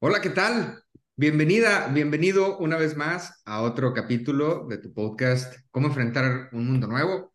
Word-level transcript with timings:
Hola, 0.00 0.20
¿qué 0.20 0.30
tal? 0.30 0.84
Bienvenida, 1.16 1.88
bienvenido 1.88 2.56
una 2.58 2.76
vez 2.76 2.96
más 2.96 3.42
a 3.44 3.62
otro 3.62 3.92
capítulo 3.94 4.66
de 4.68 4.78
tu 4.78 4.94
podcast 4.94 5.54
Cómo 5.72 5.88
enfrentar 5.88 6.48
un 6.52 6.66
mundo 6.68 6.86
nuevo. 6.86 7.32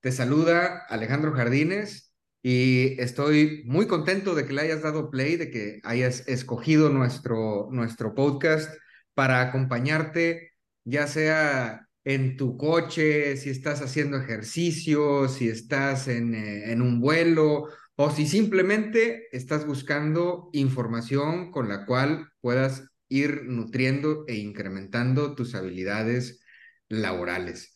Te 0.00 0.12
saluda 0.12 0.86
Alejandro 0.88 1.32
Jardines 1.32 2.14
y 2.42 2.98
estoy 3.00 3.64
muy 3.66 3.86
contento 3.86 4.34
de 4.34 4.46
que 4.46 4.54
le 4.54 4.62
hayas 4.62 4.82
dado 4.82 5.10
play, 5.10 5.36
de 5.36 5.50
que 5.50 5.80
hayas 5.84 6.26
escogido 6.26 6.88
nuestro, 6.88 7.68
nuestro 7.70 8.14
podcast 8.14 8.74
para 9.12 9.42
acompañarte, 9.42 10.52
ya 10.84 11.06
sea 11.08 11.86
en 12.04 12.38
tu 12.38 12.56
coche, 12.56 13.36
si 13.36 13.50
estás 13.50 13.82
haciendo 13.82 14.16
ejercicio, 14.16 15.28
si 15.28 15.48
estás 15.48 16.08
en, 16.08 16.34
eh, 16.34 16.72
en 16.72 16.80
un 16.80 16.98
vuelo 17.00 17.68
o 17.96 18.10
si 18.10 18.26
simplemente 18.26 19.28
estás 19.32 19.66
buscando 19.66 20.50
información 20.52 21.50
con 21.50 21.68
la 21.68 21.86
cual 21.86 22.28
puedas 22.40 22.88
ir 23.08 23.44
nutriendo 23.46 24.24
e 24.28 24.36
incrementando 24.36 25.34
tus 25.34 25.54
habilidades 25.54 26.40
laborales. 26.88 27.74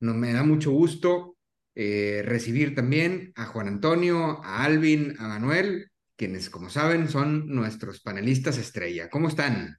Nos 0.00 0.16
me 0.16 0.32
da 0.32 0.42
mucho 0.44 0.70
gusto 0.72 1.36
eh, 1.74 2.22
recibir 2.24 2.74
también 2.74 3.32
a 3.36 3.46
Juan 3.46 3.68
Antonio, 3.68 4.42
a 4.44 4.64
Alvin, 4.64 5.14
a 5.18 5.28
Manuel, 5.28 5.90
quienes, 6.16 6.50
como 6.50 6.70
saben, 6.70 7.08
son 7.08 7.46
nuestros 7.48 8.00
panelistas 8.00 8.58
estrella. 8.58 9.08
¿Cómo 9.10 9.28
están? 9.28 9.78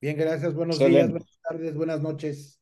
Bien, 0.00 0.16
gracias. 0.16 0.54
Buenos 0.54 0.82
días, 0.84 1.10
buenas 1.10 1.38
tardes, 1.42 1.74
buenas 1.74 2.00
noches. 2.00 2.60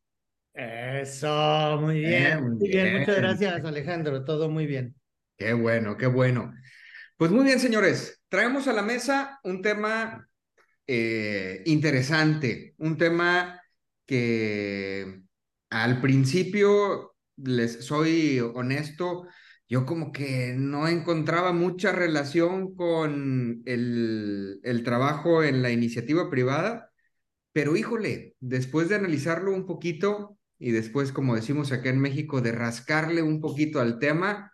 Eso, 0.55 1.79
muy 1.81 2.01
bien. 2.01 2.33
Eh, 2.33 2.37
muy 2.41 2.57
Muy 2.59 2.69
bien, 2.69 2.91
bien. 2.93 2.93
muchas 2.93 3.17
gracias, 3.17 3.65
Alejandro. 3.65 4.25
Todo 4.25 4.49
muy 4.51 4.67
bien. 4.67 4.97
Qué 5.37 5.53
bueno, 5.53 5.97
qué 5.97 6.07
bueno. 6.07 6.55
Pues 7.17 7.31
muy 7.31 7.45
bien, 7.45 7.61
señores. 7.61 8.23
Traemos 8.29 8.69
a 8.69 8.73
la 8.73 8.83
mesa 8.83 9.41
un 9.45 9.63
tema 9.63 10.29
eh, 10.87 11.63
interesante, 11.67 12.75
un 12.79 12.97
tema 12.99 13.61
que 14.07 15.23
al 15.71 16.01
principio, 16.01 17.17
les 17.37 17.85
soy 17.87 18.41
honesto, 18.41 19.27
yo 19.69 19.87
como 19.87 20.13
que 20.13 20.55
no 20.57 20.89
encontraba 20.89 21.53
mucha 21.53 21.93
relación 21.93 22.75
con 22.77 23.63
el, 23.67 24.61
el 24.63 24.85
trabajo 24.85 25.43
en 25.45 25.63
la 25.63 25.71
iniciativa 25.71 26.31
privada, 26.31 26.91
pero 27.53 27.77
híjole, 27.77 28.37
después 28.41 28.89
de 28.89 28.97
analizarlo 28.97 29.53
un 29.53 29.67
poquito 29.67 30.39
y 30.59 30.73
después, 30.73 31.13
como 31.13 31.35
decimos 31.37 31.73
acá 31.73 31.91
en 31.91 32.01
México, 32.01 32.41
de 32.41 32.53
rascarle 32.53 33.23
un 33.23 33.41
poquito 33.41 33.81
al 33.81 33.99
tema, 33.99 34.53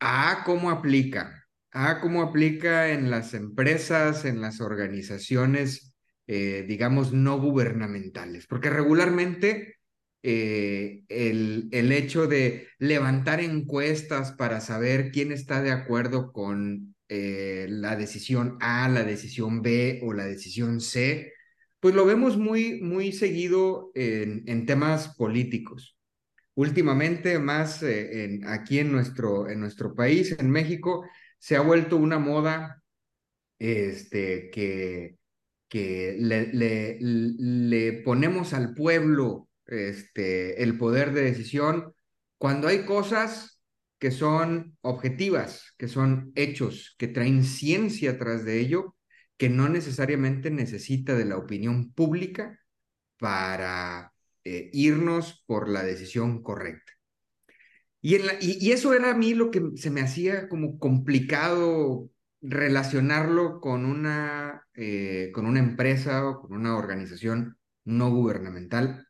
Ah, 0.00 0.42
cómo 0.44 0.70
aplica. 0.70 1.44
Ah, 1.72 2.00
cómo 2.00 2.22
aplica 2.22 2.90
en 2.92 3.10
las 3.10 3.34
empresas, 3.34 4.24
en 4.24 4.40
las 4.40 4.60
organizaciones, 4.60 5.94
eh, 6.26 6.64
digamos, 6.68 7.12
no 7.12 7.38
gubernamentales. 7.40 8.46
Porque 8.46 8.70
regularmente 8.70 9.76
eh, 10.22 11.02
el, 11.08 11.68
el 11.72 11.92
hecho 11.92 12.26
de 12.26 12.68
levantar 12.78 13.40
encuestas 13.40 14.32
para 14.32 14.60
saber 14.60 15.10
quién 15.12 15.32
está 15.32 15.62
de 15.62 15.72
acuerdo 15.72 16.32
con 16.32 16.94
eh, 17.08 17.66
la 17.68 17.96
decisión 17.96 18.56
A, 18.60 18.88
la 18.88 19.02
decisión 19.04 19.62
B 19.62 20.00
o 20.04 20.12
la 20.12 20.26
decisión 20.26 20.80
C, 20.80 21.32
pues 21.80 21.94
lo 21.94 22.04
vemos 22.06 22.36
muy, 22.38 22.80
muy 22.82 23.12
seguido 23.12 23.90
en, 23.94 24.42
en 24.46 24.66
temas 24.66 25.14
políticos 25.16 25.97
últimamente 26.58 27.38
más 27.38 27.84
eh, 27.84 28.40
aquí 28.48 28.80
en 28.80 28.90
nuestro, 28.90 29.48
en 29.48 29.60
nuestro 29.60 29.94
país, 29.94 30.34
en 30.40 30.50
México, 30.50 31.08
se 31.38 31.54
ha 31.54 31.60
vuelto 31.60 31.96
una 31.96 32.18
moda 32.18 32.82
este, 33.60 34.50
que, 34.50 35.18
que 35.68 36.16
le, 36.18 36.52
le, 36.52 36.98
le 37.00 37.92
ponemos 38.02 38.54
al 38.54 38.74
pueblo 38.74 39.48
este, 39.66 40.60
el 40.64 40.76
poder 40.76 41.12
de 41.12 41.22
decisión 41.22 41.94
cuando 42.38 42.66
hay 42.66 42.84
cosas 42.84 43.62
que 44.00 44.10
son 44.10 44.76
objetivas, 44.80 45.74
que 45.78 45.86
son 45.86 46.32
hechos, 46.34 46.96
que 46.98 47.06
traen 47.06 47.44
ciencia 47.44 48.18
tras 48.18 48.44
de 48.44 48.58
ello, 48.58 48.96
que 49.36 49.48
no 49.48 49.68
necesariamente 49.68 50.50
necesita 50.50 51.14
de 51.14 51.24
la 51.24 51.36
opinión 51.36 51.92
pública 51.92 52.58
para 53.16 54.12
eh, 54.50 54.70
irnos 54.72 55.44
por 55.46 55.68
la 55.68 55.82
decisión 55.82 56.42
correcta. 56.42 56.92
Y, 58.00 58.70
eso 58.72 58.94
era 58.94 59.10
a 59.10 59.14
mí 59.14 59.34
lo 59.34 59.50
que 59.50 59.62
se 59.76 59.90
me 59.90 60.00
hacía 60.00 60.48
como 60.48 60.78
complicado 60.78 62.08
relacionarlo 62.40 63.60
con 63.60 63.84
una, 63.84 64.66
eh, 64.74 65.30
con 65.34 65.44
una 65.46 65.58
empresa 65.58 66.26
o 66.26 66.40
con 66.40 66.54
una 66.54 66.76
organización 66.76 67.58
no 67.84 68.10
gubernamental. 68.10 69.06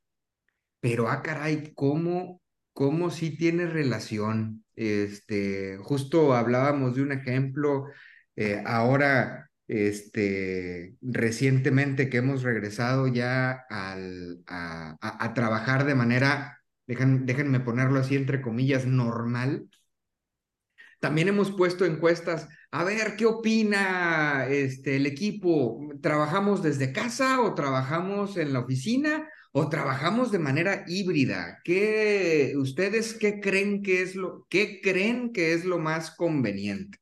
Pero, 0.81 1.09
ah, 1.09 1.23
caray, 1.23 1.73
¿cómo, 1.75 2.43
cómo 2.73 3.11
sí 3.11 3.37
tiene 3.37 3.67
relación? 3.67 4.65
Este, 4.77 5.77
justo 5.79 6.35
hablábamos 6.35 6.97
de 6.97 7.03
un 7.03 7.13
ejemplo, 7.13 7.87
eh, 8.37 8.63
ahora 8.67 9.48
este, 9.69 10.97
recientemente 11.03 12.09
que 12.09 12.19
hemos 12.19 12.43
regresado 12.43 13.07
ya 13.07 13.53
al, 13.69 14.43
a, 14.47 14.97
a, 15.01 15.35
trabajar 15.35 15.85
de 15.85 15.95
manera, 15.95 16.63
déjenme 16.87 17.61
ponerlo 17.61 18.01
así 18.01 18.17
entre 18.17 18.41
comillas, 18.41 18.87
normal. 18.87 19.69
También 21.01 21.29
hemos 21.29 21.53
puesto 21.53 21.85
encuestas, 21.85 22.49
a 22.73 22.83
ver, 22.83 23.15
¿qué 23.17 23.27
opina 23.27 24.47
este, 24.49 24.97
el 24.97 25.07
equipo? 25.07 25.79
¿Trabajamos 26.03 26.63
desde 26.63 26.93
casa 26.93 27.41
o 27.43 27.55
trabajamos 27.55 28.37
en 28.37 28.53
la 28.53 28.61
oficina 28.61 29.29
o 29.53 29.69
trabajamos 29.69 30.33
de 30.33 30.39
manera 30.39 30.85
híbrida? 30.89 31.59
¿Qué, 31.63 32.55
¿Ustedes 32.57 33.15
qué 33.15 33.39
creen 33.39 33.83
que 33.83 34.03
es 34.03 34.17
lo, 34.17 34.47
qué 34.49 34.81
creen 34.83 35.33
que 35.33 35.53
es 35.53 35.65
lo 35.65 35.79
más 35.79 36.11
conveniente? 36.11 36.99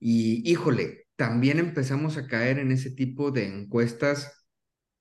Y 0.00 0.48
híjole, 0.50 1.07
también 1.18 1.58
empezamos 1.58 2.16
a 2.16 2.28
caer 2.28 2.60
en 2.60 2.70
ese 2.70 2.92
tipo 2.92 3.32
de 3.32 3.44
encuestas 3.44 4.46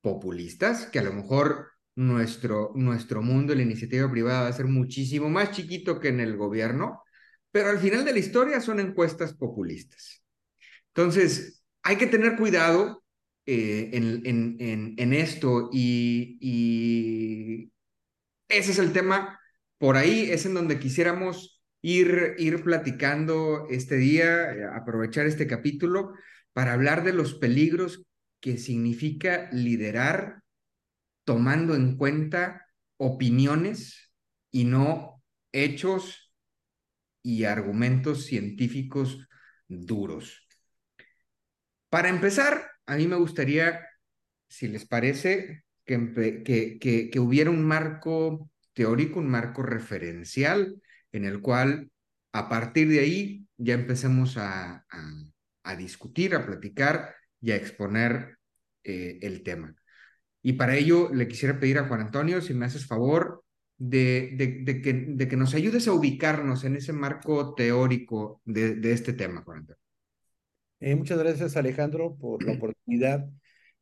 populistas, 0.02 0.88
que 0.88 0.98
a 0.98 1.04
lo 1.04 1.14
mejor 1.14 1.68
nuestro, 1.96 2.72
nuestro 2.74 3.22
mundo 3.22 3.54
la 3.54 3.62
iniciativa 3.62 4.10
privada 4.10 4.42
va 4.42 4.48
a 4.48 4.54
ser 4.54 4.66
muchísimo 4.66 5.30
más 5.30 5.52
chiquito 5.52 6.00
que 6.00 6.08
en 6.08 6.20
el 6.20 6.36
gobierno, 6.36 7.04
pero 7.52 7.70
al 7.70 7.78
final 7.78 8.04
de 8.04 8.14
la 8.14 8.20
historia 8.20 8.62
son 8.62 8.80
encuestas 8.80 9.36
populistas. 9.36 10.24
Entonces, 10.88 11.64
hay 11.84 11.98
que 11.98 12.08
tener 12.08 12.36
cuidado 12.36 13.04
eh, 13.46 13.92
en, 13.94 14.26
en, 14.26 14.58
en, 14.60 14.96
en, 14.98 15.14
esto 15.14 15.70
y, 15.72 16.40
y 16.42 17.72
ese 18.50 18.72
es 18.72 18.80
el 18.80 18.92
tema. 18.92 19.40
Por 19.78 19.98
ahí 19.98 20.32
es 20.32 20.48
en 20.48 20.56
donde 20.56 20.80
quisiéramos 20.80 21.57
ir, 21.82 22.36
ir 22.38 22.64
platicando 22.64 23.68
este 23.70 23.96
día, 23.96 24.54
eh, 24.54 24.66
aprovechar 24.66 25.26
este 25.26 25.48
capítulo 25.48 26.14
para 26.54 26.74
hablar 26.74 27.04
de 27.04 27.14
los 27.14 27.36
peligros 27.36 28.04
que 28.40 28.58
significa 28.58 29.50
liderar 29.52 30.44
tomando 31.24 31.76
en 31.76 31.98
cuenta 31.98 32.66
opiniones 32.98 34.12
y 34.52 34.64
no 34.66 35.24
hechos 35.52 36.34
y 37.22 37.44
argumentos 37.44 38.26
científicos 38.26 39.28
duros. 39.68 40.48
Para 41.90 42.10
empezar, 42.10 42.72
a 42.86 42.96
mí 42.96 43.08
me 43.08 43.18
gustaría, 43.18 43.86
si 44.48 44.68
les 44.68 44.86
parece, 44.86 45.64
que, 45.86 46.44
que, 46.46 46.80
que, 46.80 47.10
que 47.10 47.20
hubiera 47.20 47.50
un 47.50 47.64
marco 47.64 48.50
teórico, 48.74 49.20
un 49.20 49.30
marco 49.30 49.64
referencial 49.64 50.82
en 51.12 51.26
el 51.26 51.42
cual 51.42 51.90
a 52.32 52.50
partir 52.50 52.90
de 52.90 53.00
ahí 53.00 53.48
ya 53.58 53.74
empecemos 53.74 54.38
a, 54.38 54.86
a, 54.90 55.24
a 55.64 55.76
discutir, 55.76 56.36
a 56.36 56.46
platicar 56.46 57.16
y 57.42 57.52
a 57.52 57.56
exponer 57.56 58.38
eh, 58.84 59.20
el 59.22 59.44
tema. 59.44 59.76
Y 60.42 60.54
para 60.54 60.76
ello 60.76 61.14
le 61.14 61.28
quisiera 61.28 61.60
pedir 61.60 61.78
a 61.78 61.88
Juan 61.88 62.02
Antonio, 62.02 62.42
si 62.42 62.54
me 62.54 62.66
haces 62.66 62.86
favor, 62.86 63.44
de, 63.78 64.32
de, 64.34 64.64
de, 64.64 64.82
que, 64.82 64.94
de 64.94 65.28
que 65.28 65.38
nos 65.38 65.54
ayudes 65.54 65.88
a 65.88 65.94
ubicarnos 65.94 66.64
en 66.64 66.76
ese 66.76 66.94
marco 66.94 67.54
teórico 67.54 68.42
de, 68.46 68.76
de 68.76 68.92
este 68.92 69.14
tema, 69.14 69.44
Juan 69.44 69.60
Antonio. 69.60 69.82
Eh, 70.80 70.96
muchas 70.96 71.18
gracias, 71.20 71.58
Alejandro, 71.58 72.16
por 72.16 72.44
la 72.44 72.54
oportunidad. 72.58 73.30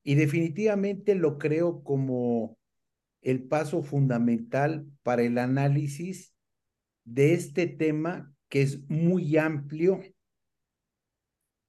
Y 0.04 0.16
definitivamente 0.16 1.16
lo 1.16 1.38
creo 1.38 1.84
como 1.84 2.58
el 3.22 3.44
paso 3.44 3.82
fundamental 3.84 4.86
para 5.02 5.24
el 5.24 5.38
análisis 5.38 6.35
de 7.06 7.34
este 7.34 7.68
tema 7.68 8.36
que 8.50 8.62
es 8.62 8.90
muy 8.90 9.38
amplio, 9.38 10.02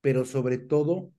pero 0.00 0.24
sobre 0.24 0.58
todo 0.58 1.12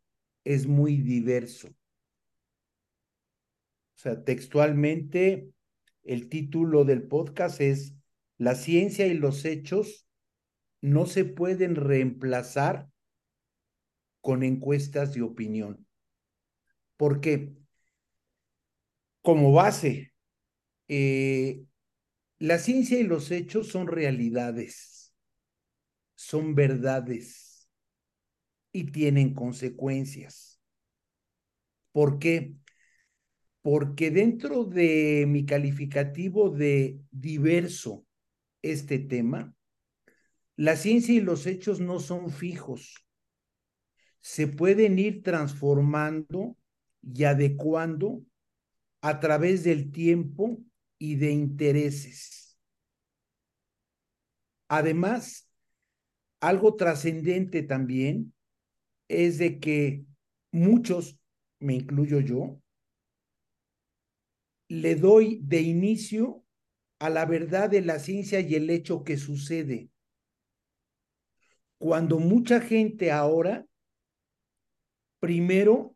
es 0.43 0.67
muy 0.67 0.97
diverso. 0.97 1.69
O 1.69 3.99
sea, 3.99 4.23
textualmente, 4.23 5.51
el 6.03 6.29
título 6.29 6.85
del 6.85 7.07
podcast 7.07 7.61
es 7.61 7.95
La 8.37 8.55
ciencia 8.55 9.07
y 9.07 9.13
los 9.13 9.45
hechos 9.45 10.07
no 10.81 11.05
se 11.05 11.25
pueden 11.25 11.75
reemplazar 11.75 12.89
con 14.21 14.43
encuestas 14.43 15.13
de 15.13 15.21
opinión. 15.21 15.85
Porque 16.95 17.53
como 19.21 19.51
base, 19.51 20.13
eh, 20.87 21.65
la 22.39 22.59
ciencia 22.59 22.99
y 22.99 23.03
los 23.03 23.31
hechos 23.31 23.67
son 23.67 23.87
realidades, 23.87 25.13
son 26.15 26.55
verdades 26.55 27.69
y 28.71 28.91
tienen 28.91 29.33
consecuencias. 29.33 30.59
¿Por 31.91 32.19
qué? 32.19 32.55
Porque 33.61 34.11
dentro 34.11 34.63
de 34.63 35.25
mi 35.27 35.45
calificativo 35.45 36.49
de 36.49 36.99
diverso 37.11 38.05
este 38.61 38.99
tema, 38.99 39.53
la 40.55 40.75
ciencia 40.75 41.13
y 41.15 41.21
los 41.21 41.45
hechos 41.47 41.79
no 41.79 41.99
son 41.99 42.31
fijos 42.31 43.07
se 44.27 44.45
pueden 44.45 44.99
ir 44.99 45.23
transformando 45.23 46.57
y 47.01 47.23
adecuando 47.23 48.25
a 48.99 49.21
través 49.21 49.63
del 49.63 49.89
tiempo 49.93 50.59
y 50.99 51.15
de 51.15 51.31
intereses. 51.31 52.57
Además, 54.67 55.49
algo 56.39 56.75
trascendente 56.75 57.63
también 57.63 58.33
es 59.07 59.37
de 59.37 59.59
que 59.59 60.05
muchos, 60.51 61.19
me 61.59 61.75
incluyo 61.75 62.19
yo, 62.19 62.59
le 64.69 64.95
doy 64.95 65.39
de 65.43 65.61
inicio 65.61 66.43
a 66.99 67.09
la 67.09 67.25
verdad 67.25 67.69
de 67.69 67.81
la 67.81 67.99
ciencia 67.99 68.39
y 68.39 68.55
el 68.55 68.69
hecho 68.69 69.03
que 69.03 69.17
sucede. 69.17 69.89
Cuando 71.77 72.19
mucha 72.19 72.59
gente 72.59 73.11
ahora 73.11 73.65
primero 75.19 75.95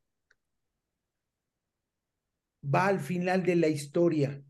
va 2.63 2.87
al 2.87 2.99
final 2.99 3.43
de 3.43 3.55
la 3.55 3.67
historia 3.67 4.43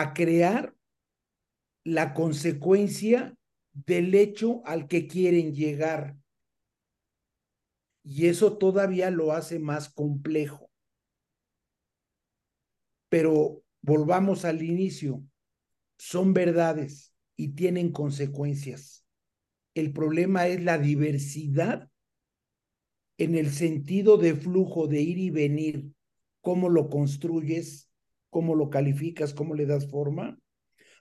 a 0.00 0.12
crear 0.12 0.76
la 1.84 2.12
consecuencia 2.12 3.34
del 3.72 4.14
hecho 4.14 4.60
al 4.66 4.88
que 4.88 5.06
quieren 5.06 5.54
llegar. 5.54 6.16
Y 8.02 8.26
eso 8.26 8.58
todavía 8.58 9.10
lo 9.10 9.32
hace 9.32 9.58
más 9.58 9.88
complejo. 9.88 10.70
Pero 13.08 13.62
volvamos 13.80 14.44
al 14.44 14.62
inicio. 14.62 15.22
Son 15.98 16.34
verdades 16.34 17.14
y 17.36 17.54
tienen 17.54 17.90
consecuencias. 17.90 19.06
El 19.74 19.92
problema 19.92 20.46
es 20.46 20.62
la 20.62 20.78
diversidad 20.78 21.90
en 23.18 23.34
el 23.34 23.50
sentido 23.50 24.18
de 24.18 24.34
flujo, 24.34 24.88
de 24.88 25.00
ir 25.00 25.18
y 25.18 25.30
venir, 25.30 25.90
cómo 26.42 26.68
lo 26.68 26.90
construyes, 26.90 27.85
cómo 28.36 28.54
lo 28.54 28.68
calificas, 28.68 29.32
cómo 29.32 29.54
le 29.54 29.64
das 29.64 29.90
forma, 29.90 30.38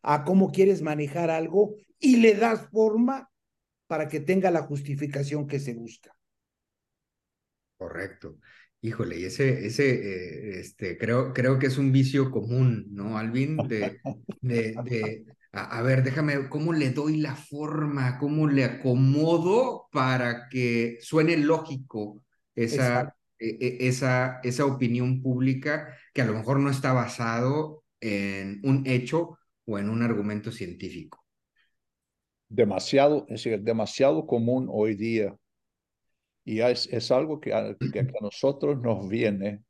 a 0.04 0.24
cómo 0.24 0.54
quieres 0.54 0.82
manejar 0.82 1.30
algo 1.30 1.76
y 2.00 2.16
le 2.16 2.34
das 2.34 2.70
forma 2.72 3.30
para 3.88 4.08
que 4.08 4.22
tenga 4.22 4.52
la 4.52 4.62
justificación 4.62 5.46
que 5.46 5.60
se 5.60 5.74
busca. 5.74 6.16
Correcto. 7.78 8.38
Híjole, 8.80 9.20
y 9.20 9.26
ese, 9.26 9.66
ese, 9.66 9.90
eh, 9.90 10.60
este, 10.62 10.98
creo, 10.98 11.34
creo 11.34 11.60
que 11.60 11.68
es 11.68 11.78
un 11.78 11.92
vicio 11.92 12.32
común, 12.32 12.88
¿no, 12.92 13.18
Alvin? 13.18 13.58
De, 13.68 14.00
de, 14.40 14.76
de 14.86 15.26
a, 15.52 15.82
ver, 15.82 16.04
déjame, 16.04 16.48
¿cómo 16.48 16.72
le 16.72 16.92
doy 16.92 17.18
la 17.18 17.36
forma? 17.36 18.18
¿Cómo 18.18 18.48
le 18.48 18.64
acomodo 18.64 19.90
para 19.92 20.48
que 20.48 21.00
suene 21.02 21.36
lógico 21.36 22.24
esa, 22.56 23.14
esa, 23.40 24.40
esa 24.44 24.66
opinión 24.66 25.22
pública 25.22 25.96
que 26.14 26.22
a 26.22 26.26
lo 26.26 26.34
mejor 26.34 26.60
no 26.60 26.70
está 26.70 26.94
basado 26.94 27.84
en 28.00 28.62
un 28.64 28.84
hecho 28.86 29.38
o 29.66 29.80
en 29.80 29.90
un 29.90 30.02
argumento 30.04 30.52
científico? 30.52 31.24
Demasiado, 32.48 33.26
es 33.28 33.44
decir, 33.44 33.62
demasiado 33.62 34.26
común 34.26 34.68
hoy 34.70 34.96
día. 34.96 35.36
Y 36.44 36.60
es, 36.60 36.88
es 36.92 37.12
algo 37.12 37.40
que 37.40 37.50
que 37.92 38.00
a 38.00 38.06
nosotros 38.22 38.80
nos 38.80 39.10
viene 39.10 39.64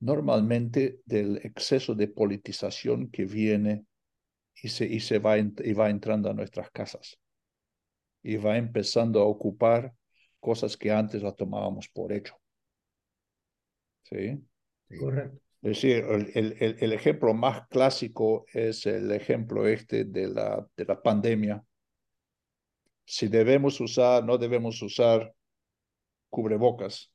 normalmente 0.00 1.00
del 1.06 1.38
exceso 1.38 1.94
de 1.94 2.08
politización 2.08 3.10
que 3.10 3.24
viene 3.24 3.86
y 4.62 4.68
se, 4.68 4.86
y 4.86 5.00
se 5.00 5.18
va, 5.18 5.38
y 5.38 5.72
va 5.72 5.90
entrando 5.90 6.30
a 6.30 6.34
nuestras 6.34 6.70
casas 6.70 7.18
y 8.22 8.36
va 8.36 8.56
empezando 8.56 9.20
a 9.20 9.24
ocupar 9.24 9.94
cosas 10.40 10.76
que 10.76 10.90
antes 10.90 11.22
la 11.22 11.32
tomábamos 11.32 11.88
por 11.88 12.12
hecho. 12.12 12.34
¿Sí? 14.08 14.42
Correcto. 14.98 15.40
Es 15.62 15.82
decir, 15.82 16.04
el, 16.04 16.30
el, 16.34 16.76
el, 16.80 16.92
ejemplo 16.92 17.34
más 17.34 17.66
clásico 17.68 18.44
es 18.52 18.86
el 18.86 19.10
ejemplo 19.10 19.66
este 19.66 20.04
de 20.04 20.28
la, 20.28 20.64
de 20.76 20.84
la 20.84 21.02
pandemia. 21.02 21.64
Si 23.04 23.26
debemos 23.26 23.80
usar, 23.80 24.24
no 24.24 24.38
debemos 24.38 24.80
usar 24.82 25.34
cubrebocas 26.30 27.12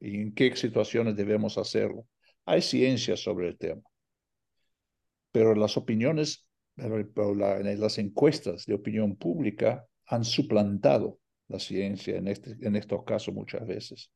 y 0.00 0.22
en 0.22 0.34
qué 0.34 0.56
situaciones 0.56 1.14
debemos 1.14 1.56
hacerlo. 1.58 2.06
Hay 2.46 2.62
ciencia 2.62 3.16
sobre 3.16 3.48
el 3.48 3.58
tema 3.58 3.82
pero 5.36 5.54
las 5.54 5.76
opiniones, 5.76 6.46
las 6.76 7.98
encuestas 7.98 8.64
de 8.64 8.72
opinión 8.72 9.16
pública 9.16 9.86
han 10.06 10.24
suplantado 10.24 11.18
la 11.48 11.58
ciencia 11.58 12.16
en, 12.16 12.28
este, 12.28 12.56
en 12.62 12.74
estos 12.74 13.04
casos 13.04 13.34
muchas 13.34 13.66
veces. 13.66 14.10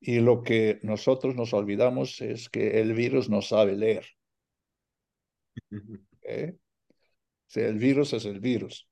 Y 0.00 0.20
lo 0.20 0.42
que 0.42 0.80
nosotros 0.82 1.34
nos 1.34 1.54
olvidamos 1.54 2.20
es 2.20 2.48
que 2.48 2.80
el 2.80 2.92
virus 2.92 3.30
no 3.30 3.40
sabe 3.42 3.76
leer. 3.76 4.06
¿Eh? 6.22 6.56
el 7.54 7.78
virus 7.78 8.12
es 8.12 8.24
el 8.24 8.40
virus. 8.40 8.88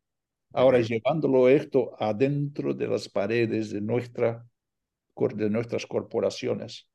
Ahora, 0.52 0.80
llevándolo 0.80 1.48
esto 1.48 1.96
adentro 1.98 2.74
de 2.74 2.86
las 2.86 3.08
paredes 3.08 3.70
de, 3.70 3.80
nuestra, 3.80 4.46
de 5.34 5.50
nuestras 5.50 5.86
corporaciones. 5.86 6.88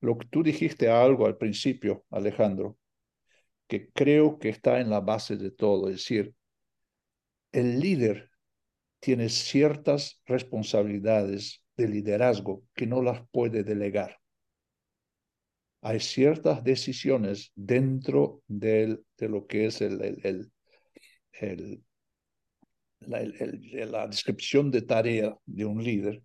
Lo 0.00 0.18
que 0.18 0.26
tú 0.28 0.42
dijiste 0.42 0.90
algo 0.90 1.26
al 1.26 1.38
principio, 1.38 2.04
Alejandro, 2.10 2.78
que 3.66 3.90
creo 3.90 4.38
que 4.38 4.50
está 4.50 4.80
en 4.80 4.90
la 4.90 5.00
base 5.00 5.36
de 5.36 5.50
todo. 5.50 5.88
Es 5.88 5.96
decir, 5.96 6.34
el 7.52 7.80
líder 7.80 8.30
tiene 9.00 9.30
ciertas 9.30 10.20
responsabilidades 10.26 11.63
de 11.76 11.88
liderazgo 11.88 12.64
que 12.74 12.86
no 12.86 13.02
las 13.02 13.26
puede 13.30 13.64
delegar. 13.64 14.18
Hay 15.82 16.00
ciertas 16.00 16.64
decisiones 16.64 17.52
dentro 17.54 18.42
de 18.46 18.98
lo 19.18 19.46
que 19.46 19.66
es 19.66 19.82
el, 19.82 20.00
el, 20.00 20.50
el, 21.32 21.82
la, 23.00 24.06
descripción 24.06 24.70
de 24.70 24.82
tarea 24.82 25.36
de 25.44 25.64
un 25.64 25.82
líder 25.82 26.22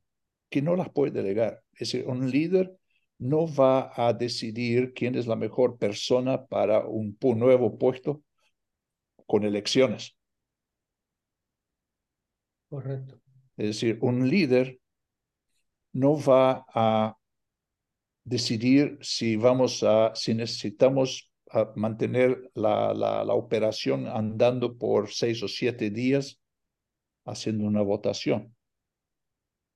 que 0.49 0.61
no 0.61 0.75
las 0.75 0.89
puede 0.89 1.11
delegar. 1.11 1.61
Es 1.73 1.91
decir, 1.91 2.07
un 2.07 2.29
líder 2.29 2.75
no 3.17 3.53
va 3.53 3.91
a 3.95 4.13
decidir 4.13 4.93
quién 4.93 5.15
es 5.15 5.27
la 5.27 5.35
mejor 5.35 5.77
persona 5.77 6.45
para 6.45 6.85
un 6.85 7.17
nuevo 7.35 7.77
puesto 7.77 8.23
con 9.25 9.43
elecciones. 9.43 10.15
Correcto. 12.69 13.19
Es 13.57 13.67
decir, 13.67 13.97
un 14.01 14.29
líder 14.29 14.79
no 15.93 16.15
va 16.15 16.65
a 16.73 17.15
decidir 18.23 18.97
si 19.01 19.35
vamos 19.35 19.83
a, 19.83 20.13
si 20.15 20.33
necesitamos 20.33 21.31
mantener 21.75 22.51
la, 22.53 22.93
la, 22.93 23.33
operación 23.33 24.07
andando 24.07 24.77
por 24.77 25.09
seis 25.09 25.41
o 25.41 25.47
siete 25.47 25.89
días 25.89 26.39
haciendo 27.25 27.65
una 27.65 27.81
votación. 27.81 28.55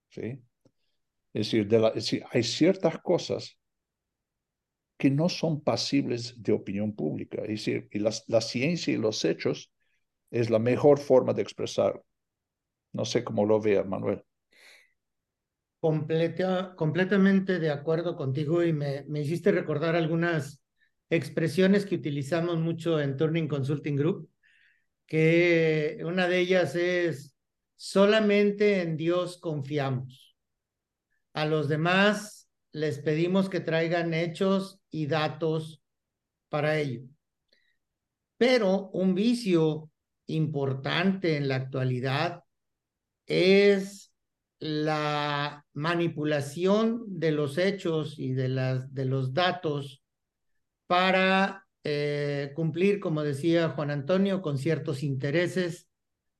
¿Sí? 0.09 0.39
Es 1.33 1.47
decir, 1.47 1.67
de 1.67 2.23
hay 2.31 2.43
ciertas 2.43 2.99
cosas 3.01 3.57
que 4.97 5.09
no 5.09 5.29
son 5.29 5.61
pasibles 5.61 6.41
de 6.41 6.53
opinión 6.53 6.93
pública. 6.93 7.41
Es 7.41 7.65
decir, 7.65 7.89
y 7.91 7.99
la 7.99 8.41
ciencia 8.41 8.93
y 8.93 8.97
los 8.97 9.25
hechos 9.25 9.71
es 10.29 10.51
la 10.51 10.59
mejor 10.59 10.99
forma 10.99 11.33
de 11.33 11.41
expresar. 11.41 12.03
No 12.91 13.03
sé 13.03 13.23
cómo 13.23 13.45
lo 13.45 13.59
vea 13.59 13.83
Manuel. 13.83 14.23
Completamente 15.83 17.59
de 17.59 17.69
acuerdo 17.69 18.15
contigo 18.15 18.63
y 18.63 18.71
me, 18.71 19.03
me 19.09 19.19
hiciste 19.19 19.51
recordar 19.51 19.97
algunas 19.97 20.63
expresiones 21.09 21.85
que 21.85 21.95
utilizamos 21.95 22.57
mucho 22.57 23.01
en 23.01 23.17
Turning 23.17 23.49
Consulting 23.49 23.97
Group, 23.97 24.29
que 25.05 25.99
una 26.05 26.29
de 26.29 26.39
ellas 26.39 26.75
es 26.75 27.35
solamente 27.75 28.81
en 28.81 28.95
Dios 28.95 29.37
confiamos. 29.37 30.37
A 31.33 31.45
los 31.45 31.67
demás 31.67 32.49
les 32.71 32.99
pedimos 32.99 33.49
que 33.49 33.59
traigan 33.59 34.13
hechos 34.13 34.79
y 34.89 35.07
datos 35.07 35.81
para 36.47 36.79
ello. 36.79 37.01
Pero 38.37 38.89
un 38.91 39.15
vicio 39.15 39.91
importante 40.27 41.35
en 41.35 41.49
la 41.49 41.55
actualidad 41.55 42.43
es 43.25 44.12
la 44.63 45.65
manipulación 45.73 47.03
de 47.19 47.31
los 47.33 47.57
hechos 47.57 48.17
y 48.17 48.31
de, 48.31 48.47
las, 48.47 48.93
de 48.93 49.03
los 49.03 49.33
datos 49.33 50.01
para 50.87 51.67
eh, 51.83 52.53
cumplir, 52.55 53.01
como 53.01 53.23
decía 53.23 53.67
Juan 53.71 53.91
Antonio, 53.91 54.41
con 54.41 54.57
ciertos 54.57 55.03
intereses, 55.03 55.89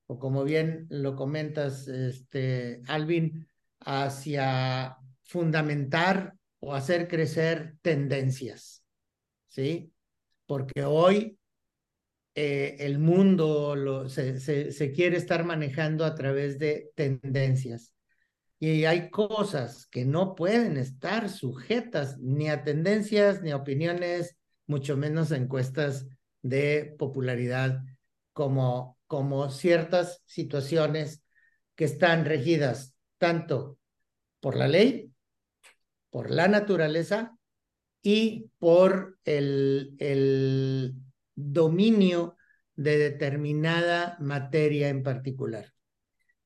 o 0.08 0.20
como 0.20 0.46
bien 0.46 0.88
lo 0.90 1.18
comentas, 1.18 1.90
este, 1.90 2.82
Alvin, 2.88 3.46
hacia 3.82 4.96
fundamentar 5.24 6.36
o 6.60 6.74
hacer 6.74 7.10
crecer 7.10 7.76
tendencias, 7.82 8.86
¿sí? 9.50 9.92
Porque 10.46 10.86
hoy 10.86 11.38
eh, 12.36 12.78
el 12.80 13.00
mundo 13.00 14.08
se, 14.08 14.40
se, 14.40 14.92
quiere 14.94 15.18
estar 15.18 15.44
manejando 15.44 16.06
a 16.06 16.16
través 16.16 16.58
de 16.58 16.90
tendencias. 16.96 17.94
Y 18.64 18.86
hay 18.86 19.10
cosas 19.10 19.88
que 19.88 20.06
no 20.06 20.36
pueden 20.36 20.78
estar 20.78 21.30
sujetas 21.30 22.18
ni 22.20 22.50
a 22.50 22.64
tendencias, 22.64 23.42
ni 23.42 23.52
a 23.52 23.58
opiniones, 23.58 24.38
mucho 24.68 24.96
menos 24.96 25.34
a 25.34 25.36
encuestas 25.36 26.08
de 26.44 26.96
popularidad, 26.98 27.82
como, 28.32 28.98
como 29.06 29.50
ciertas 29.50 30.22
situaciones 30.28 31.26
que 31.76 31.84
están 31.84 32.24
regidas 32.24 32.96
tanto 33.18 33.80
por 34.40 34.56
la 34.56 34.70
ley, 34.70 35.12
por 36.10 36.32
la 36.32 36.48
naturaleza 36.48 37.38
y 38.02 38.50
por 38.60 39.20
el, 39.26 39.94
el 40.00 40.96
dominio 41.36 42.38
de 42.78 42.98
determinada 42.98 44.16
materia 44.22 44.88
en 44.88 45.04
particular. 45.04 45.74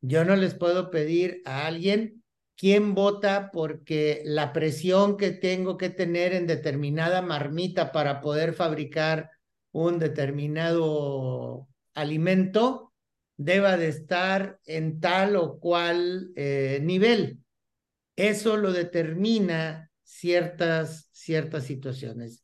Yo 0.02 0.24
no 0.26 0.36
les 0.36 0.54
puedo 0.54 0.92
pedir 0.92 1.42
a 1.46 1.66
alguien 1.66 2.24
quién 2.56 2.96
vota 2.96 3.52
porque 3.52 4.22
la 4.26 4.54
presión 4.54 5.18
que 5.18 5.32
tengo 5.32 5.78
que 5.78 5.90
tener 5.90 6.34
en 6.34 6.48
determinada 6.48 7.22
marmita 7.22 7.92
para 7.92 8.22
poder 8.22 8.54
fabricar 8.54 9.32
un 9.72 10.00
determinado 10.00 11.68
alimento 11.94 12.94
deba 13.38 13.78
de 13.78 13.90
estar 13.90 14.60
en 14.66 15.00
tal 15.00 15.36
o 15.36 15.60
cual 15.60 16.32
eh, 16.36 16.80
nivel. 16.82 17.40
Eso 18.16 18.58
lo 18.58 18.74
determina 18.74 19.92
ciertas, 20.04 21.10
ciertas 21.12 21.66
situaciones 21.66 22.44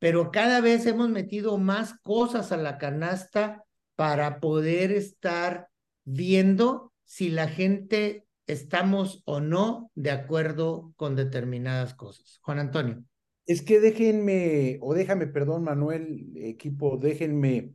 pero 0.00 0.32
cada 0.32 0.60
vez 0.60 0.86
hemos 0.86 1.10
metido 1.10 1.58
más 1.58 1.94
cosas 2.00 2.50
a 2.50 2.56
la 2.56 2.78
canasta 2.78 3.64
para 3.94 4.40
poder 4.40 4.90
estar 4.90 5.68
viendo 6.04 6.89
si 7.10 7.28
la 7.28 7.48
gente 7.48 8.24
estamos 8.46 9.22
o 9.24 9.40
no 9.40 9.90
de 9.96 10.12
acuerdo 10.12 10.92
con 10.94 11.16
determinadas 11.16 11.94
cosas. 11.94 12.38
Juan 12.42 12.60
Antonio. 12.60 13.04
Es 13.46 13.62
que 13.62 13.80
déjenme, 13.80 14.78
o 14.80 14.94
déjame, 14.94 15.26
perdón, 15.26 15.64
Manuel, 15.64 16.30
equipo, 16.36 16.98
déjenme 16.98 17.74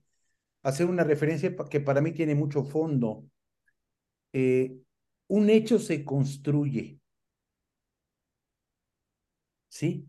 hacer 0.63 0.85
una 0.85 1.03
referencia 1.03 1.53
que 1.69 1.81
para 1.81 1.99
mí 1.99 2.13
tiene 2.13 2.33
mucho 2.33 2.63
fondo. 2.63 3.25
Eh, 4.31 4.77
un 5.27 5.49
hecho 5.49 5.79
se 5.79 6.05
construye. 6.05 7.01
¿Sí? 9.67 10.07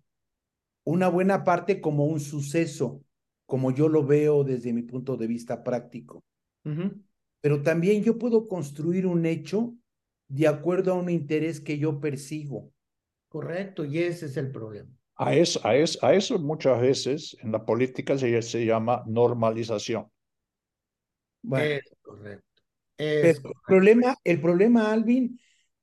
una 0.85 1.09
buena 1.09 1.43
parte 1.43 1.81
como 1.81 2.05
un 2.05 2.21
suceso, 2.21 3.03
como 3.45 3.73
yo 3.73 3.89
lo 3.89 4.07
veo 4.07 4.45
desde 4.45 4.73
mi 4.73 4.83
punto 4.83 5.17
de 5.17 5.27
vista 5.27 5.65
práctico. 5.65 6.23
Pero 7.41 7.63
también 7.63 8.03
yo 8.03 8.19
puedo 8.19 8.49
construir 8.49 9.07
un 9.07 9.27
hecho 9.27 9.75
de 10.29 10.49
acuerdo 10.49 10.93
a 10.93 10.97
un 10.97 11.11
interés 11.11 11.61
que 11.61 11.79
yo 11.79 12.01
persigo. 12.01 12.73
Correcto, 13.29 13.85
y 13.85 13.99
ese 13.99 14.27
es 14.27 14.37
el 14.37 14.51
problema. 14.51 14.91
A 15.17 15.35
eso, 15.35 15.61
a 15.65 15.75
eso, 15.77 16.05
a 16.05 16.15
eso 16.15 16.39
muchas 16.39 16.81
veces 16.81 17.37
en 17.41 17.53
la 17.53 17.65
política 17.65 18.19
se, 18.19 18.43
se 18.43 18.67
llama 18.67 19.03
normalización. 19.07 20.11
Bueno, 21.43 21.81
correcto. 22.03 22.45
el, 22.99 23.37
Problema, 23.67 24.17
el 24.25 24.41
problema, 24.41 24.93
Alvin, 24.93 25.39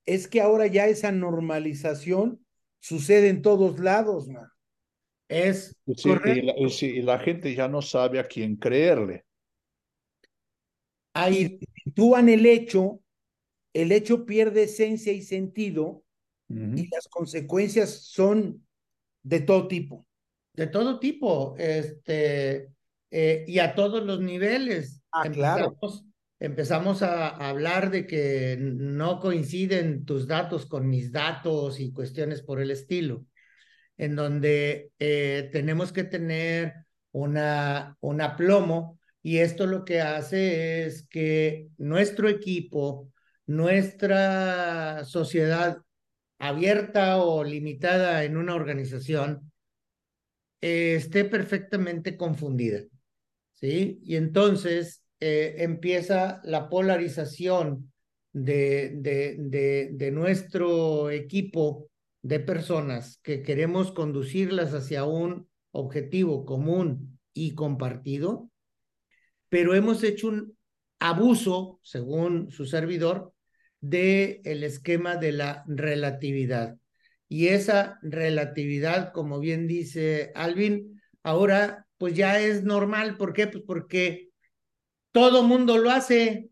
es 0.06 0.28
que 0.28 0.42
ahora 0.42 0.68
ya 0.68 0.88
esa 0.88 1.12
normalización 1.12 2.46
sucede 2.80 3.30
en 3.30 3.42
todos 3.42 3.80
lados, 3.80 4.28
man. 4.28 4.48
Es 5.30 5.76
Y 5.86 7.02
la, 7.02 7.18
gente 7.20 7.56
ya 7.56 7.68
no 7.68 7.82
sabe 7.82 8.20
a 8.20 8.26
quién 8.26 8.56
creerle. 8.56 9.26
Ahí 11.14 11.60
en 11.96 12.30
el 12.30 12.46
hecho, 12.46 13.02
el 13.74 13.92
hecho 13.92 14.26
pierde 14.26 14.64
esencia 14.64 15.14
y 15.14 15.22
sentido 15.22 16.04
y 16.50 16.88
las 16.90 17.08
consecuencias 17.08 17.90
son 18.04 18.64
de 19.24 19.40
todo 19.42 19.68
tipo. 19.68 20.06
De 20.54 20.68
todo 20.68 21.00
tipo, 21.00 21.56
este, 21.58 22.70
eh, 23.10 23.44
y 23.48 23.58
a 23.58 23.74
todos 23.74 24.06
los 24.06 24.20
niveles. 24.20 25.02
Ah, 25.12 25.28
claro. 25.30 25.76
Empezamos 26.40 27.02
a 27.02 27.30
hablar 27.30 27.90
de 27.90 28.06
que 28.06 28.58
no 28.60 29.20
coinciden 29.20 30.06
tus 30.06 30.28
datos 30.28 30.66
con 30.66 30.90
mis 30.90 31.12
datos 31.12 31.80
y 31.80 31.92
cuestiones 31.92 32.42
por 32.42 32.60
el 32.62 32.70
estilo 32.70 33.26
en 33.98 34.16
donde 34.16 34.92
eh, 35.00 35.50
tenemos 35.52 35.92
que 35.92 36.04
tener 36.04 36.74
una, 37.12 37.96
un 38.02 38.22
aplomo 38.22 39.00
y 39.24 39.38
esto 39.40 39.66
lo 39.66 39.86
que 39.86 40.02
hace 40.02 40.86
es 40.86 41.08
que 41.08 41.70
nuestro 41.78 42.28
equipo, 42.28 43.10
nuestra 43.48 45.06
sociedad 45.06 45.78
abierta 46.38 47.24
o 47.24 47.44
limitada 47.44 48.26
en 48.26 48.36
una 48.36 48.54
organización 48.54 49.52
eh, 50.62 50.96
esté 50.96 51.24
perfectamente 51.26 52.18
confundida. 52.18 52.82
¿Sí? 53.54 54.02
Y 54.04 54.18
entonces 54.18 55.06
eh, 55.22 55.56
empieza 55.60 56.42
la 56.44 56.68
polarización 56.68 57.94
de, 58.34 58.92
de, 58.96 59.38
de, 59.40 59.90
de 59.94 60.12
nuestro 60.12 61.10
equipo 61.12 61.90
de 62.24 62.42
personas 62.42 63.20
que 63.24 63.42
queremos 63.42 63.94
conducirlas 63.94 64.74
hacia 64.74 65.06
un 65.06 65.48
objetivo 65.72 66.46
común 66.46 67.20
y 67.34 67.56
compartido, 67.56 68.50
pero 69.54 69.76
hemos 69.76 70.04
hecho 70.04 70.30
un 70.30 70.58
abuso, 70.98 71.80
según 71.84 72.50
su 72.50 72.66
servidor, 72.66 73.36
del 73.80 74.42
el 74.46 74.64
esquema 74.64 75.16
de 75.16 75.32
la 75.32 75.64
relatividad. 75.68 76.76
Y 77.30 77.50
esa 77.50 78.00
relatividad, 78.02 79.14
como 79.14 79.40
bien 79.40 79.68
dice 79.68 80.32
Alvin, 80.34 81.00
ahora 81.22 81.86
pues 82.00 82.16
ya 82.16 82.40
es 82.40 82.64
normal. 82.64 83.16
¿Por 83.16 83.32
qué? 83.32 83.46
Pues 83.46 83.64
porque 83.68 84.30
todo 85.12 85.44
mundo 85.44 85.78
lo 85.78 85.92
hace. 85.92 86.50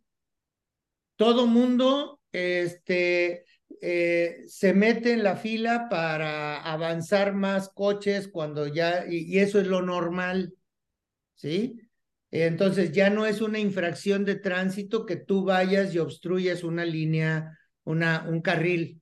Todo 1.16 1.48
mundo 1.48 2.20
este, 2.32 3.46
eh, 3.82 4.44
se 4.46 4.76
mete 4.76 5.14
en 5.14 5.24
la 5.24 5.38
fila 5.38 5.88
para 5.90 6.62
avanzar 6.62 7.34
más 7.34 7.70
coches 7.70 8.28
cuando 8.28 8.68
ya, 8.68 9.06
y, 9.10 9.40
eso 9.40 9.60
es 9.60 9.66
lo 9.66 9.82
normal, 9.82 10.54
¿sí? 11.34 11.82
Entonces 12.32 12.92
ya 12.92 13.10
no 13.10 13.26
es 13.26 13.42
una 13.42 13.60
infracción 13.60 14.24
de 14.26 14.36
tránsito 14.36 15.06
que 15.06 15.18
tú 15.18 15.44
vayas 15.44 15.94
y 15.94 16.00
obstruyas 16.00 16.64
una 16.64 16.86
línea, 16.86 17.58
una, 17.84 18.26
un 18.28 18.42
carril. 18.42 19.02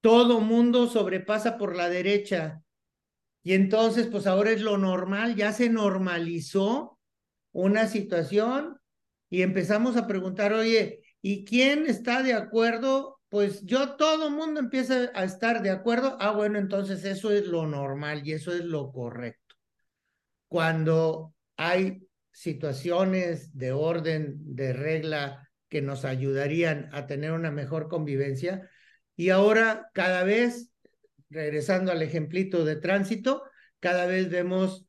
Todo 0.00 0.40
mundo 0.40 0.88
sobrepasa 0.88 1.56
por 1.56 1.76
la 1.76 1.88
derecha. 1.88 2.62
Y 3.42 3.54
entonces, 3.54 4.08
pues 4.08 4.26
ahora 4.26 4.50
es 4.50 4.60
lo 4.60 4.76
normal, 4.76 5.36
ya 5.36 5.52
se 5.52 5.70
normalizó 5.70 6.98
una 7.52 7.86
situación 7.86 8.78
y 9.30 9.42
empezamos 9.42 9.96
a 9.96 10.06
preguntar, 10.06 10.52
oye, 10.52 11.00
¿y 11.22 11.44
quién 11.44 11.86
está 11.86 12.22
de 12.22 12.34
acuerdo 12.34 13.20
pues 13.30 13.64
yo 13.64 13.96
todo 13.96 14.28
mundo 14.28 14.58
empieza 14.60 15.10
a 15.14 15.24
estar 15.24 15.62
de 15.62 15.70
acuerdo, 15.70 16.16
ah, 16.20 16.32
bueno, 16.32 16.58
entonces 16.58 17.04
eso 17.04 17.30
es 17.30 17.46
lo 17.46 17.64
normal 17.64 18.26
y 18.26 18.32
eso 18.32 18.52
es 18.52 18.64
lo 18.64 18.90
correcto. 18.90 19.54
Cuando 20.48 21.32
hay 21.62 22.08
situaciones 22.32 23.54
de 23.54 23.72
orden, 23.72 24.38
de 24.56 24.72
regla 24.72 25.46
que 25.68 25.82
nos 25.82 26.06
ayudarían 26.06 26.88
a 26.92 27.06
tener 27.06 27.32
una 27.32 27.50
mejor 27.50 27.88
convivencia, 27.88 28.66
y 29.14 29.28
ahora 29.28 29.90
cada 29.92 30.24
vez, 30.24 30.72
regresando 31.28 31.92
al 31.92 32.00
ejemplito 32.00 32.64
de 32.64 32.76
tránsito, 32.76 33.42
cada 33.78 34.06
vez 34.06 34.30
vemos 34.30 34.86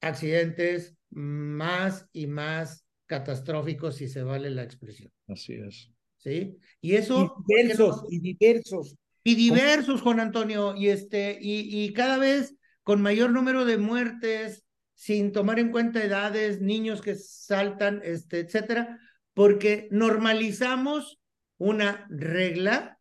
accidentes 0.00 0.96
más 1.10 2.08
y 2.14 2.26
más 2.26 2.86
catastróficos, 3.04 3.96
si 3.96 4.08
se 4.08 4.22
vale 4.22 4.48
la 4.48 4.62
expresión. 4.62 5.12
Así 5.26 5.52
es. 5.52 5.92
¿Sí? 6.16 6.56
Y 6.80 6.94
eso... 6.94 7.36
Y 7.46 7.54
diversos, 7.54 8.04
y 8.08 8.20
diversos. 8.20 8.96
Y 9.24 9.34
diversos, 9.34 10.00
Juan 10.00 10.20
Antonio, 10.20 10.74
y, 10.74 10.88
este, 10.88 11.38
y, 11.38 11.84
y 11.84 11.92
cada 11.92 12.16
vez 12.16 12.56
con 12.82 13.02
mayor 13.02 13.30
número 13.30 13.66
de 13.66 13.76
muertes, 13.76 14.64
sin 14.98 15.30
tomar 15.30 15.60
en 15.60 15.70
cuenta 15.70 16.02
edades, 16.02 16.60
niños 16.60 17.00
que 17.00 17.14
saltan, 17.14 18.00
este, 18.02 18.40
etcétera, 18.40 18.98
porque 19.32 19.86
normalizamos 19.92 21.20
una 21.56 22.04
regla 22.10 22.98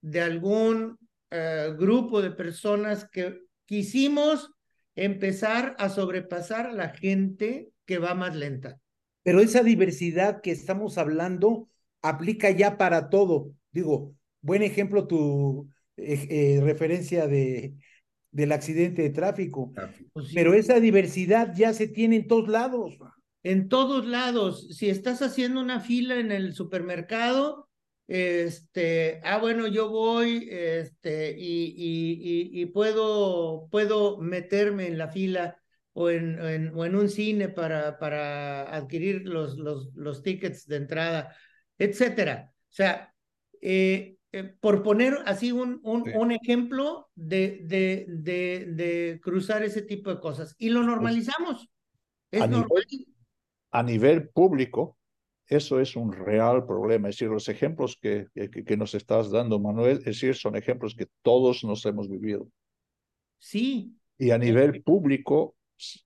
de 0.00 0.22
algún 0.22 0.98
eh, 1.30 1.74
grupo 1.78 2.22
de 2.22 2.30
personas 2.30 3.06
que 3.10 3.42
quisimos 3.66 4.52
empezar 4.94 5.76
a 5.78 5.90
sobrepasar 5.90 6.72
la 6.72 6.88
gente 6.88 7.68
que 7.84 7.98
va 7.98 8.14
más 8.14 8.34
lenta. 8.34 8.80
Pero 9.22 9.40
esa 9.40 9.62
diversidad 9.62 10.40
que 10.40 10.50
estamos 10.50 10.96
hablando 10.96 11.68
aplica 12.00 12.50
ya 12.52 12.78
para 12.78 13.10
todo. 13.10 13.52
Digo, 13.70 14.14
buen 14.40 14.62
ejemplo 14.62 15.06
tu 15.06 15.68
eh, 15.98 16.26
eh, 16.30 16.60
referencia 16.62 17.26
de, 17.26 17.74
del 18.34 18.52
accidente 18.52 19.02
de 19.02 19.10
tráfico. 19.10 19.72
Pues 20.12 20.28
sí. 20.28 20.34
Pero 20.34 20.54
esa 20.54 20.80
diversidad 20.80 21.54
ya 21.56 21.72
se 21.72 21.86
tiene 21.86 22.16
en 22.16 22.26
todos 22.26 22.48
lados. 22.48 22.98
En 23.44 23.68
todos 23.68 24.06
lados, 24.06 24.68
si 24.76 24.88
estás 24.90 25.22
haciendo 25.22 25.60
una 25.60 25.80
fila 25.80 26.18
en 26.18 26.32
el 26.32 26.54
supermercado, 26.54 27.68
este, 28.08 29.20
ah, 29.22 29.38
bueno, 29.38 29.66
yo 29.68 29.88
voy, 29.88 30.48
este, 30.50 31.36
y, 31.38 31.74
y, 31.76 32.58
y, 32.58 32.62
y 32.62 32.66
puedo, 32.66 33.68
puedo 33.70 34.18
meterme 34.18 34.88
en 34.88 34.98
la 34.98 35.08
fila 35.08 35.58
o 35.92 36.10
en, 36.10 36.38
en, 36.40 36.72
o 36.74 36.84
en 36.84 36.96
un 36.96 37.08
cine 37.08 37.48
para, 37.48 37.98
para 37.98 38.62
adquirir 38.74 39.22
los, 39.28 39.56
los, 39.56 39.94
los 39.94 40.22
tickets 40.22 40.66
de 40.66 40.76
entrada, 40.76 41.36
etcétera. 41.78 42.50
O 42.52 42.72
sea, 42.72 43.14
eh, 43.60 44.16
eh, 44.38 44.54
por 44.60 44.82
poner 44.82 45.18
así 45.26 45.52
un, 45.52 45.80
un, 45.82 46.04
Sí. 46.04 46.10
un 46.14 46.32
ejemplo 46.32 47.08
de, 47.14 47.60
de, 47.64 48.06
de, 48.08 48.66
de 48.66 49.20
cruzar 49.22 49.62
ese 49.62 49.82
tipo 49.82 50.10
de 50.10 50.20
cosas. 50.20 50.54
Y 50.58 50.70
lo 50.70 50.82
normalizamos. 50.82 51.68
Es 52.30 52.42
A 52.42 52.46
nivel- 52.46 52.60
normal. 52.62 52.84
a 53.70 53.82
nivel 53.82 54.28
público, 54.28 54.96
eso 55.46 55.78
es 55.80 55.94
un 55.96 56.12
real 56.12 56.64
problema. 56.66 57.08
Es 57.08 57.16
decir, 57.16 57.28
los 57.28 57.48
ejemplos 57.48 57.96
que, 58.00 58.26
que, 58.34 58.48
que 58.64 58.76
nos 58.76 58.94
estás 58.94 59.30
dando, 59.30 59.58
Manuel, 59.60 59.98
es 59.98 60.04
decir, 60.04 60.34
son 60.34 60.56
ejemplos 60.56 60.94
que 60.94 61.06
todos 61.22 61.62
nos 61.64 61.84
hemos 61.86 62.08
vivido. 62.08 62.48
Sí, 63.38 63.96
Y 64.18 64.30
a 64.30 64.38
nivel 64.38 64.82
público, 64.82 65.54
s- 65.78 66.00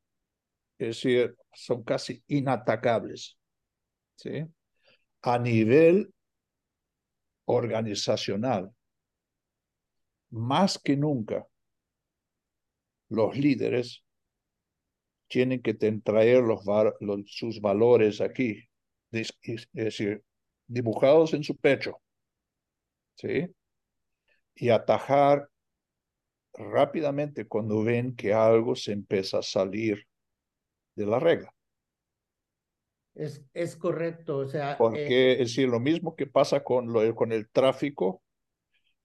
es 0.78 0.88
decir, 0.88 1.36
son 1.54 1.82
casi 1.84 2.22
inatacables. 2.26 3.36
¿sí? 4.16 4.44
A 5.22 5.38
nivel 5.38 6.12
organizacional, 7.48 8.72
más 10.30 10.78
que 10.78 10.96
nunca, 10.96 11.46
los 13.10 13.36
líderes 13.36 14.02
tienen 15.28 15.62
que 15.62 15.74
traer 15.74 16.42
los, 16.42 16.64
los- 17.00 17.30
sus 17.30 17.60
valores 17.60 18.20
aquí, 18.20 18.62
es 19.10 19.32
decir, 19.72 20.22
dibujados 20.66 21.34
en 21.34 21.44
su 21.44 21.56
pecho, 21.56 22.00
¿sí? 23.16 23.48
Y 24.56 24.68
atajar 24.68 25.48
rápidamente 26.58 27.46
cuando 27.48 27.82
ven 27.82 28.14
que 28.14 28.34
algo 28.34 28.74
se 28.76 28.92
empieza 28.92 29.38
a 29.38 29.42
salir 29.42 30.06
de 30.96 31.06
la 31.06 31.20
regla. 31.20 31.54
Es, 33.18 33.44
es 33.52 33.76
correcto. 33.76 34.38
O 34.38 34.46
sea, 34.46 34.72
eh, 34.72 34.76
Porque, 34.78 35.32
es 35.32 35.38
decir, 35.38 35.68
lo 35.68 35.80
mismo 35.80 36.14
que 36.16 36.26
pasa 36.26 36.62
con, 36.62 36.92
lo, 36.92 37.14
con 37.14 37.32
el 37.32 37.50
tráfico, 37.50 38.22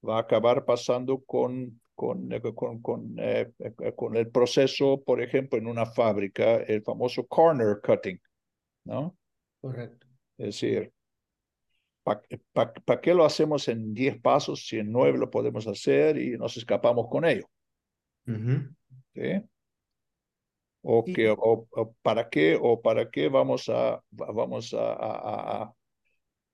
va 0.08 0.18
a 0.18 0.22
acabar 0.22 0.66
pasando 0.66 1.24
con, 1.24 1.82
con, 1.96 2.32
eh, 2.32 2.42
con, 2.42 2.82
con, 2.82 3.16
eh, 3.18 3.52
eh, 3.60 3.94
con 3.96 4.16
el 4.16 4.30
proceso, 4.30 5.02
por 5.04 5.22
ejemplo, 5.22 5.58
en 5.58 5.68
una 5.68 5.86
fábrica, 5.86 6.58
el 6.58 6.84
famoso 6.84 7.26
corner 7.26 7.80
cutting, 7.84 8.20
¿no? 8.86 9.18
correcto. 9.62 10.08
Es 10.38 10.48
decir, 10.48 10.92
¿para 12.04 13.02
qué 13.02 13.14
lo 13.14 13.24
hacemos 13.24 13.68
en 13.68 13.94
10 13.94 14.20
pasos 14.20 14.68
si 14.68 14.78
en 14.78 14.92
9 14.92 15.18
lo 15.18 15.30
podemos 15.30 15.68
hacer 15.68 16.18
y 16.18 16.38
nos 16.38 16.58
escapamos 16.58 17.08
con 17.10 17.24
ello? 17.24 17.50
Ujú. 18.28 18.74
¿sí? 19.14 19.44
O, 20.86 21.04
que, 21.06 21.30
o, 21.30 21.66
o 21.72 21.94
para 22.02 22.30
qué, 22.30 22.58
o 22.62 22.82
para 22.82 23.10
qué 23.10 23.30
vamos 23.30 23.70
a, 23.70 24.04
va- 24.12 24.32
vamos 24.34 24.74
a, 24.74 24.94
a, 24.94 25.64
a- 25.64 25.74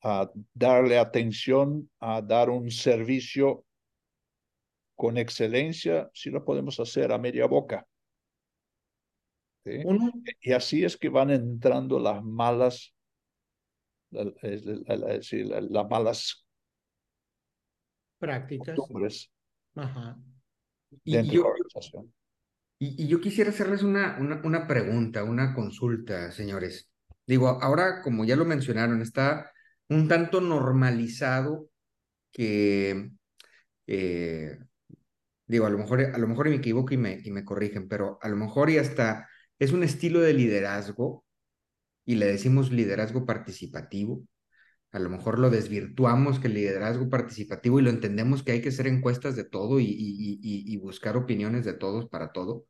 a 0.02 0.32
darle 0.54 0.98
atención 0.98 1.89
a 2.00 2.22
dar 2.22 2.50
un 2.50 2.70
servicio 2.72 3.65
con 4.96 5.18
excelencia 5.18 6.10
si 6.13 6.30
lo 6.30 6.46
podemos 6.46 6.80
hacer 6.80 7.12
a 7.12 7.18
media 7.18 7.48
boca. 7.48 7.86
¿sí? 9.65 9.82
Uno, 9.86 10.12
Y 10.42 10.52
así 10.54 10.84
es 10.84 10.96
que 10.96 11.10
van 11.10 11.32
entrando 11.32 12.00
las 12.00 12.24
malas, 12.24 12.94
las 14.12 15.89
malas 15.89 16.46
prácticas. 18.20 18.78
Ajá. 19.76 20.18
Y, 21.04 21.18
de 21.18 21.24
la 21.24 21.48
organización. 21.48 22.13
Y, 22.80 23.08
yo 23.08 23.20
quisiera 23.22 23.50
hacerles 23.52 23.84
una, 23.84 24.18
una, 24.20 24.42
una 24.44 24.68
pregunta, 24.68 25.24
una 25.24 25.54
consulta, 25.54 26.32
señores. 26.32 26.89
Digo, 27.28 27.50
ahora, 27.62 28.02
como 28.02 28.26
ya 28.26 28.36
lo 28.38 28.46
mencionaron, 28.46 29.02
está 29.02 29.52
un 29.89 30.08
tanto 30.08 30.42
normalizado 30.42 31.70
que, 32.32 33.12
eh, 33.88 34.60
digo, 35.48 35.65
a 35.65 35.70
lo 35.70 35.78
mejor, 35.78 36.02
a 36.02 36.18
lo 36.18 36.28
mejor 36.28 36.50
me 36.50 36.56
equivoco 36.56 36.94
y 36.94 36.98
me, 36.98 37.20
y 37.24 37.32
me 37.32 37.46
corrigen, 37.46 37.88
pero 37.89 38.20
a 38.22 38.30
lo 38.30 38.36
mejor 38.38 38.70
y 38.70 38.78
hasta 38.78 39.28
es 39.60 39.72
un 39.74 39.84
estilo 39.84 40.22
de 40.22 40.34
liderazgo 40.34 41.26
y 42.06 42.15
le 42.15 42.28
decimos 42.28 42.72
liderazgo 42.72 43.26
participativo. 43.26 44.24
A 44.92 45.00
lo 45.00 45.10
mejor 45.10 45.39
lo 45.39 45.50
desvirtuamos 45.52 46.39
que 46.39 46.48
el 46.48 46.56
liderazgo 46.56 47.10
participativo 47.10 47.80
y 47.80 47.84
lo 47.84 47.92
entendemos 47.92 48.44
que 48.44 48.54
hay 48.54 48.62
que 48.62 48.70
hacer 48.70 48.88
encuestas 48.88 49.36
de 49.36 49.46
todo 49.46 49.80
y, 49.80 49.86
y, 49.86 50.39
y, 50.42 50.74
y 50.74 50.78
buscar 50.78 51.18
opiniones 51.18 51.65
de 51.65 51.74
todos 51.74 52.10
para 52.10 52.32
todo. 52.32 52.65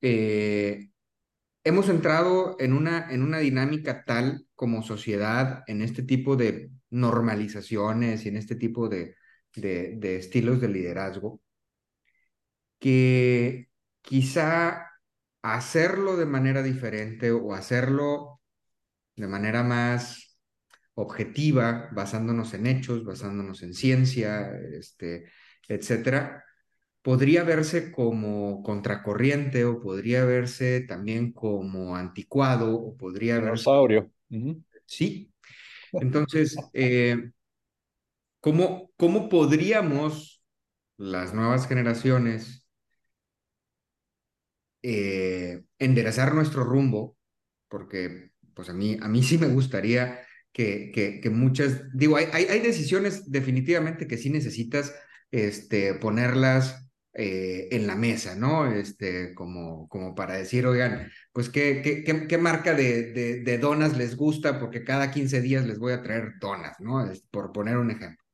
Eh, 0.00 0.90
hemos 1.64 1.88
entrado 1.88 2.56
en 2.58 2.72
una, 2.72 3.10
en 3.10 3.22
una 3.22 3.38
dinámica 3.38 4.04
tal 4.04 4.46
como 4.54 4.82
sociedad 4.82 5.64
en 5.66 5.82
este 5.82 6.02
tipo 6.02 6.36
de 6.36 6.70
normalizaciones 6.90 8.24
y 8.24 8.28
en 8.28 8.36
este 8.36 8.56
tipo 8.56 8.88
de, 8.88 9.16
de, 9.54 10.16
estilos 10.16 10.60
de 10.60 10.68
liderazgo 10.68 11.40
que 12.78 13.68
quizá 14.02 14.86
hacerlo 15.42 16.16
de 16.16 16.26
manera 16.26 16.62
diferente 16.62 17.32
o 17.32 17.54
hacerlo 17.54 18.40
de 19.16 19.26
manera 19.28 19.62
más 19.62 20.38
objetiva, 20.94 21.88
basándonos 21.92 22.54
en 22.54 22.66
hechos, 22.66 23.04
basándonos 23.04 23.62
en 23.62 23.74
ciencia, 23.74 24.50
este, 24.72 25.30
etcétera, 25.68 26.44
podría 27.08 27.42
verse 27.42 27.90
como 27.90 28.62
contracorriente 28.62 29.64
o 29.64 29.80
podría 29.80 30.26
verse 30.26 30.82
también 30.82 31.32
como 31.32 31.96
anticuado 31.96 32.74
o 32.78 32.98
podría 32.98 33.40
verse, 33.40 33.64
Dinosaurio. 33.64 34.10
Ujú. 34.30 34.62
sí. 34.86 35.32
Entonces, 35.92 36.56
eh, 36.74 37.30
¿cómo, 38.40 38.90
¿cómo 38.96 39.28
podríamos 39.28 40.42
las 40.98 41.34
nuevas 41.34 41.66
generaciones 41.68 42.66
eh, 44.82 45.62
enderezar 45.78 46.34
nuestro 46.34 46.64
rumbo? 46.64 47.16
Porque, 47.68 48.32
pues 48.54 48.68
a 48.70 48.72
mí, 48.74 48.96
a 49.00 49.08
mí 49.08 49.22
sí 49.22 49.38
me 49.38 49.48
gustaría 49.48 50.20
que, 50.52 50.90
que, 50.94 51.20
que 51.20 51.30
muchas, 51.30 51.82
digo, 51.94 52.16
hay, 52.16 52.26
hay, 52.32 52.44
hay 52.46 52.60
decisiones 52.60 53.30
definitivamente 53.30 54.06
que 54.08 54.18
sí 54.18 54.30
necesitas 54.30 54.94
este, 55.30 55.94
ponerlas 55.94 56.87
eh, 57.20 57.66
en 57.72 57.88
la 57.88 57.96
mesa, 57.96 58.36
¿no? 58.36 58.70
Este, 58.70 59.34
como, 59.34 59.88
como 59.88 60.14
para 60.14 60.36
decir, 60.36 60.64
oigan, 60.66 61.10
pues 61.32 61.48
qué, 61.48 61.82
qué, 62.04 62.38
marca 62.38 62.74
de, 62.74 63.12
de, 63.12 63.40
de, 63.42 63.58
donas 63.58 63.96
les 63.96 64.14
gusta, 64.14 64.60
porque 64.60 64.84
cada 64.84 65.10
15 65.10 65.40
días 65.40 65.66
les 65.66 65.80
voy 65.80 65.92
a 65.92 66.00
traer 66.00 66.34
donas, 66.40 66.76
¿no? 66.78 67.04
Es, 67.10 67.22
por 67.22 67.50
poner 67.50 67.76
un 67.76 67.90
ejemplo. 67.90 68.24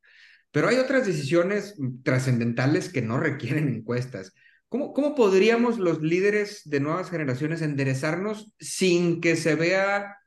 Pero 0.50 0.68
hay 0.68 0.76
otras 0.76 1.06
decisiones 1.06 1.76
trascendentales 2.02 2.90
que 2.90 3.00
no 3.00 3.18
requieren 3.18 3.68
encuestas. 3.70 4.34
¿Cómo, 4.68 4.92
¿Cómo 4.92 5.14
podríamos 5.14 5.78
los 5.78 6.02
líderes 6.02 6.60
de 6.66 6.80
nuevas 6.80 7.08
generaciones 7.08 7.62
enderezarnos 7.62 8.52
sin 8.58 9.22
que 9.22 9.36
se 9.36 9.54
vea 9.54 10.18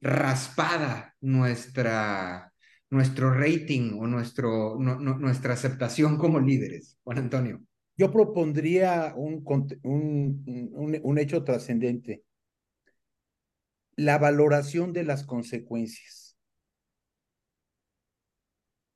raspada 0.00 1.16
nuestra, 1.20 2.52
nuestro 2.90 3.34
rating 3.34 3.98
o 3.98 4.06
nuestro, 4.06 4.76
nuestra 4.78 5.54
aceptación 5.54 6.16
como 6.16 6.38
líderes? 6.38 6.96
Juan 7.02 7.18
Antonio. 7.18 7.60
Yo 7.96 8.10
propondría 8.10 9.14
un, 9.16 9.44
un, 9.82 11.00
un 11.02 11.18
hecho 11.18 11.44
trascendente, 11.44 12.24
la 13.96 14.18
valoración 14.18 14.92
de 14.92 15.04
las 15.04 15.24
consecuencias. 15.24 16.36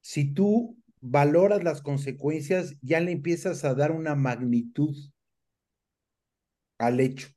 Si 0.01 0.33
tú 0.33 0.77
valoras 1.01 1.63
las 1.63 1.83
consecuencias, 1.83 2.77
ya 2.81 3.01
le 3.01 3.13
empiezas 3.13 3.65
a 3.65 3.75
dar 3.75 3.93
una 3.93 4.15
magnitud 4.15 4.97
al 6.79 7.01
hecho, 7.01 7.29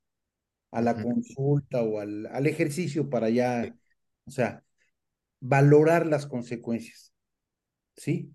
a 0.72 0.82
la 0.82 1.02
consulta 1.02 1.82
o 1.84 2.00
al, 2.00 2.26
al, 2.28 2.48
ejercicio 2.48 3.10
para 3.10 3.30
ya, 3.30 3.76
o 4.26 4.32
sea, 4.32 4.64
valorar 5.40 6.06
las 6.06 6.26
consecuencias. 6.26 7.14
¿Sí? 7.96 8.32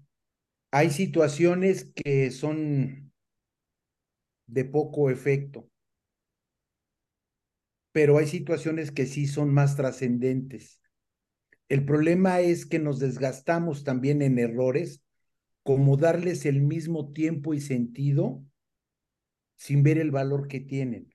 Hay 0.71 0.91
situaciones 0.91 1.93
que 1.95 2.31
son 2.31 3.13
de 4.47 4.65
poco 4.65 5.11
efecto, 5.11 5.69
pero 7.93 8.19
hay 8.19 8.27
situaciones 8.27 8.91
que 8.91 9.07
sí 9.07 9.27
son 9.27 9.53
más 9.53 9.77
trascendentes. 9.77 10.83
El 11.69 11.85
problema 11.85 12.41
es 12.41 12.67
que 12.67 12.79
nos 12.79 12.99
desgastamos 12.99 13.85
también 13.85 14.21
en 14.21 14.39
errores, 14.39 15.03
como 15.63 15.97
darles 15.97 16.45
el 16.45 16.61
mismo 16.61 17.13
tiempo 17.13 17.55
y 17.55 17.61
sentido 17.61 18.45
sin 19.57 19.83
ver 19.83 19.99
el 19.99 20.11
valor 20.11 20.49
que 20.49 20.61
tienen. 20.61 21.15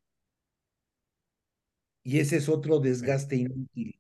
Y 2.03 2.19
ese 2.19 2.37
es 2.37 2.49
otro 2.49 2.79
desgaste 2.79 3.35
inútil. 3.35 3.99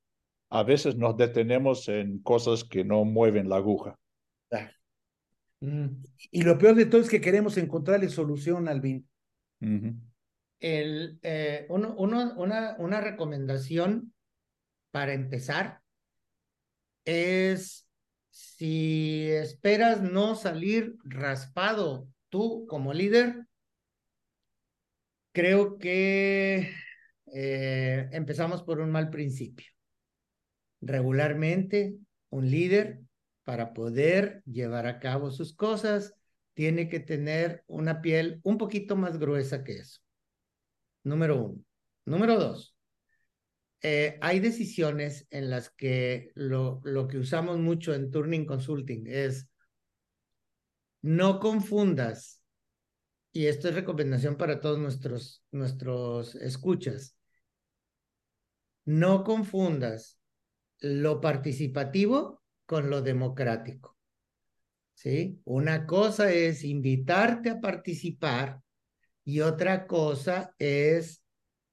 A 0.49 0.63
veces 0.63 0.95
nos 0.95 1.15
detenemos 1.17 1.87
en 1.89 2.19
cosas 2.19 2.63
que 2.63 2.83
no 2.83 3.05
mueven 3.05 3.49
la 3.49 3.57
aguja. 3.57 3.99
Mm. 5.59 6.01
Y 6.31 6.41
lo 6.43 6.57
peor 6.57 6.75
de 6.75 6.85
todo 6.85 7.01
es 7.01 7.09
que 7.09 7.21
queremos 7.21 7.57
encontrarle 7.57 8.09
solución, 8.09 8.67
Alvin. 8.67 9.07
El, 9.59 11.19
eh, 11.21 11.65
uno, 11.69 11.95
una, 11.95 12.75
una 12.77 13.01
recomendación 13.01 14.13
para 14.91 15.13
empezar 15.13 15.81
es 17.05 17.87
si 18.29 19.27
esperas 19.29 20.01
no 20.01 20.35
salir 20.35 20.95
raspado 21.03 22.07
tú 22.29 22.65
como 22.67 22.93
líder, 22.93 23.45
creo 25.31 25.77
que 25.77 26.71
eh, 27.33 28.09
empezamos 28.11 28.63
por 28.63 28.79
un 28.79 28.91
mal 28.91 29.09
principio. 29.09 29.67
Regularmente, 30.81 31.95
un 32.29 32.49
líder, 32.49 33.01
para 33.43 33.73
poder 33.73 34.43
llevar 34.45 34.85
a 34.85 34.99
cabo 34.99 35.31
sus 35.31 35.55
cosas, 35.55 36.13
tiene 36.59 36.89
que 36.89 36.99
tener 36.99 37.63
una 37.67 38.01
piel 38.01 38.41
un 38.43 38.57
poquito 38.57 38.97
más 38.97 39.17
gruesa 39.17 39.63
que 39.63 39.77
eso. 39.77 40.01
Número 41.05 41.41
uno. 41.41 41.63
Número 42.03 42.37
dos. 42.37 42.75
Eh, 43.81 44.19
hay 44.19 44.41
decisiones 44.41 45.25
en 45.29 45.49
las 45.49 45.69
que 45.69 46.33
lo, 46.35 46.81
lo 46.83 47.07
que 47.07 47.17
usamos 47.17 47.59
mucho 47.59 47.93
en 47.93 48.11
Turning 48.11 48.45
Consulting 48.45 49.05
es 49.07 49.47
no 51.01 51.39
confundas, 51.39 52.43
y 53.31 53.45
esto 53.45 53.69
es 53.69 53.75
recomendación 53.75 54.35
para 54.35 54.59
todos 54.59 54.79
nuestros, 54.79 55.45
nuestros 55.51 56.35
escuchas, 56.35 57.15
no 58.83 59.23
confundas 59.23 60.19
lo 60.79 61.21
participativo 61.21 62.43
con 62.65 62.89
lo 62.89 63.01
democrático. 63.01 63.98
¿Sí? 64.99 65.39
Una 65.45 65.85
cosa 65.85 66.29
es 66.29 66.65
invitarte 66.65 67.49
a 67.49 67.61
participar 67.61 68.59
y 69.23 69.39
otra 69.39 69.87
cosa 69.87 70.53
es 70.59 71.23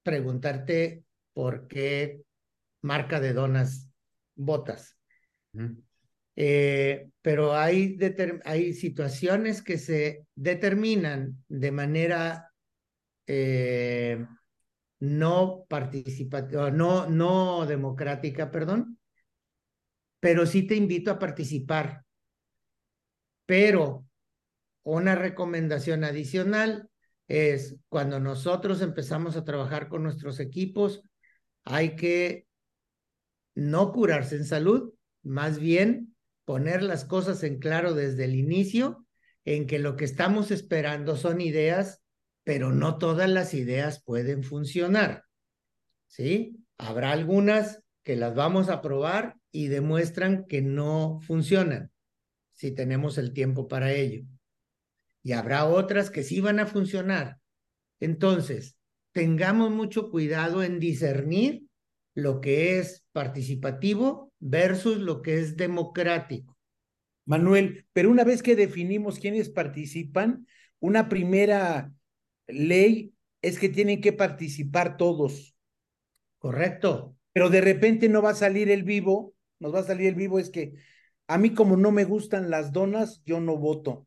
preguntarte 0.04 1.02
por 1.32 1.66
qué 1.66 2.22
marca 2.82 3.18
de 3.18 3.32
donas 3.32 3.90
botas. 4.36 4.96
Eh, 6.36 7.08
pero 7.20 7.56
hay, 7.56 7.98
hay 8.44 8.72
situaciones 8.74 9.60
que 9.60 9.78
se 9.78 10.24
determinan 10.36 11.44
de 11.48 11.72
manera 11.72 12.52
eh, 13.26 14.24
no 15.00 15.64
participativa, 15.68 16.70
no, 16.70 17.10
no 17.10 17.66
democrática, 17.66 18.52
perdón, 18.52 19.00
pero 20.20 20.46
sí 20.46 20.62
te 20.62 20.76
invito 20.76 21.10
a 21.10 21.18
participar. 21.18 22.05
Pero 23.46 24.06
una 24.82 25.14
recomendación 25.14 26.04
adicional 26.04 26.88
es 27.28 27.76
cuando 27.88 28.20
nosotros 28.20 28.82
empezamos 28.82 29.36
a 29.36 29.44
trabajar 29.44 29.88
con 29.88 30.02
nuestros 30.02 30.38
equipos, 30.38 31.02
hay 31.64 31.96
que 31.96 32.46
no 33.54 33.92
curarse 33.92 34.36
en 34.36 34.44
salud, 34.44 34.92
más 35.22 35.58
bien 35.58 36.14
poner 36.44 36.82
las 36.82 37.04
cosas 37.04 37.42
en 37.42 37.58
claro 37.58 37.94
desde 37.94 38.24
el 38.24 38.34
inicio, 38.36 39.06
en 39.44 39.66
que 39.66 39.78
lo 39.78 39.96
que 39.96 40.04
estamos 40.04 40.50
esperando 40.50 41.16
son 41.16 41.40
ideas 41.40 42.02
pero 42.46 42.70
no 42.70 42.96
todas 42.96 43.28
las 43.28 43.54
ideas 43.54 44.00
pueden 44.04 44.44
funcionar. 44.44 45.24
¿Sí? 46.06 46.64
Habrá 46.78 47.10
algunas 47.10 47.82
que 48.04 48.14
las 48.14 48.36
vamos 48.36 48.68
a 48.68 48.82
probar 48.82 49.34
y 49.50 49.66
demuestran 49.66 50.44
que 50.46 50.62
no 50.62 51.18
funcionan, 51.26 51.90
si 52.56 52.72
tenemos 52.72 53.18
el 53.18 53.32
tiempo 53.32 53.68
para 53.68 53.92
ello. 53.92 54.24
Y 55.22 55.32
habrá 55.32 55.66
otras 55.66 56.10
que 56.10 56.22
sí 56.22 56.40
van 56.40 56.58
a 56.58 56.66
funcionar. 56.66 57.38
Entonces, 58.00 58.76
tengamos 59.12 59.70
mucho 59.70 60.10
cuidado 60.10 60.62
en 60.62 60.80
discernir 60.80 61.62
lo 62.14 62.40
que 62.40 62.78
es 62.78 63.04
participativo 63.12 64.32
versus 64.40 64.98
lo 64.98 65.22
que 65.22 65.38
es 65.38 65.56
democrático. 65.56 66.56
Manuel, 67.26 67.86
pero 67.92 68.10
una 68.10 68.24
vez 68.24 68.42
que 68.42 68.56
definimos 68.56 69.18
quiénes 69.18 69.50
participan, 69.50 70.46
una 70.80 71.08
primera 71.08 71.92
ley 72.46 73.12
es 73.42 73.58
que 73.58 73.68
tienen 73.68 74.00
que 74.00 74.12
participar 74.12 74.96
todos. 74.96 75.56
Correcto. 76.38 77.16
Pero 77.32 77.50
de 77.50 77.60
repente 77.60 78.08
no 78.08 78.22
va 78.22 78.30
a 78.30 78.34
salir 78.34 78.70
el 78.70 78.82
vivo, 78.82 79.34
nos 79.58 79.74
va 79.74 79.80
a 79.80 79.84
salir 79.84 80.06
el 80.06 80.14
vivo, 80.14 80.38
es 80.38 80.48
que 80.48 80.74
a 81.28 81.38
mí 81.38 81.54
como 81.54 81.76
no 81.76 81.90
me 81.92 82.04
gustan 82.04 82.50
las 82.50 82.72
donas, 82.72 83.22
yo 83.24 83.40
no 83.40 83.56
voto. 83.56 84.06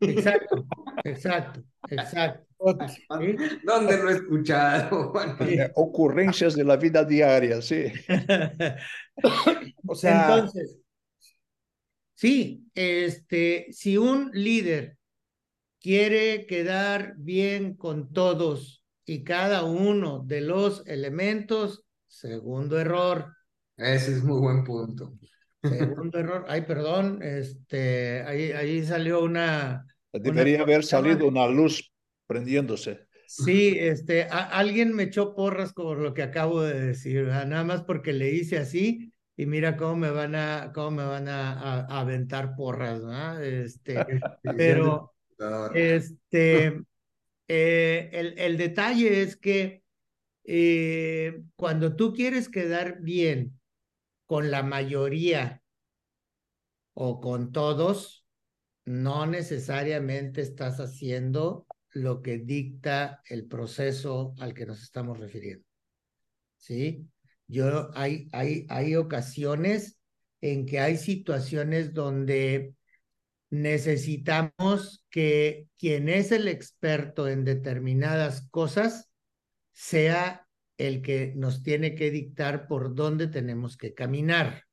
Exacto, 0.00 0.66
exacto, 1.04 1.62
exacto. 1.88 2.46
¿Dónde 3.64 3.96
lo 3.96 4.10
he 4.10 4.14
escuchado? 4.14 5.12
Ocurrencias 5.74 6.54
de 6.54 6.64
la 6.64 6.76
vida 6.76 7.04
diaria, 7.04 7.62
sí. 7.62 7.84
o 9.86 9.94
sea, 9.94 10.36
entonces, 10.36 10.78
sí, 12.14 12.66
este, 12.74 13.68
si 13.70 13.96
un 13.96 14.30
líder 14.32 14.98
quiere 15.80 16.46
quedar 16.46 17.14
bien 17.16 17.74
con 17.74 18.12
todos 18.12 18.84
y 19.06 19.24
cada 19.24 19.64
uno 19.64 20.22
de 20.24 20.42
los 20.42 20.86
elementos, 20.86 21.84
segundo 22.06 22.78
error. 22.78 23.34
Ese 23.76 24.12
es 24.12 24.22
muy 24.22 24.38
buen 24.38 24.64
punto. 24.64 25.14
Segundo 25.62 26.18
error, 26.18 26.44
ay, 26.48 26.62
perdón, 26.62 27.20
este, 27.22 28.22
ahí, 28.22 28.52
ahí 28.52 28.84
salió 28.84 29.22
una... 29.22 29.86
Debería 30.12 30.62
haber 30.62 30.84
salido 30.84 31.28
una 31.28 31.46
luz 31.46 31.92
prendiéndose. 32.26 33.06
Sí, 33.26 33.76
este, 33.78 34.24
alguien 34.24 34.92
me 34.94 35.04
echó 35.04 35.36
porras 35.36 35.72
por 35.72 35.98
lo 35.98 36.14
que 36.14 36.22
acabo 36.22 36.62
de 36.62 36.80
decir, 36.80 37.26
nada 37.26 37.62
más 37.62 37.82
porque 37.82 38.12
le 38.12 38.30
hice 38.30 38.58
así 38.58 39.12
y 39.36 39.46
mira 39.46 39.76
cómo 39.76 39.96
me 39.96 40.10
van 40.10 40.34
a, 40.34 40.72
cómo 40.74 40.90
me 40.90 41.04
van 41.04 41.28
a, 41.28 41.86
aventar 41.86 42.56
porras, 42.56 43.00
¿no? 43.02 43.38
Este, 43.40 43.94
pero, 44.56 45.14
este, 45.74 46.82
eh, 47.46 48.10
el, 48.12 48.38
el, 48.38 48.56
detalle 48.56 49.22
es 49.22 49.36
que 49.36 49.82
eh, 50.44 51.40
cuando 51.54 51.94
tú 51.94 52.12
quieres 52.12 52.48
quedar 52.48 53.00
bien 53.00 53.59
con 54.30 54.52
la 54.52 54.62
mayoría 54.62 55.60
o 56.92 57.20
con 57.20 57.50
todos, 57.50 58.24
no 58.84 59.26
necesariamente 59.26 60.40
estás 60.40 60.78
haciendo 60.78 61.66
lo 61.88 62.22
que 62.22 62.38
dicta 62.38 63.22
el 63.26 63.46
proceso 63.46 64.36
al 64.38 64.54
que 64.54 64.66
nos 64.66 64.84
estamos 64.84 65.18
refiriendo. 65.18 65.66
¿Sí? 66.58 67.08
Yo, 67.48 67.90
hay, 67.94 68.28
hay, 68.30 68.66
hay 68.68 68.94
ocasiones 68.94 69.98
en 70.40 70.64
que 70.64 70.78
hay 70.78 70.96
situaciones 70.96 71.92
donde 71.92 72.76
necesitamos 73.50 75.04
que 75.10 75.66
quien 75.76 76.08
es 76.08 76.30
el 76.30 76.46
experto 76.46 77.26
en 77.26 77.44
determinadas 77.44 78.48
cosas 78.52 79.10
sea 79.72 80.46
el 80.80 81.02
que 81.02 81.34
nos 81.36 81.62
tiene 81.62 81.94
que 81.94 82.10
dictar 82.10 82.66
por 82.66 82.94
dónde 82.94 83.26
tenemos 83.26 83.76
que 83.76 83.92
caminar. 83.92 84.64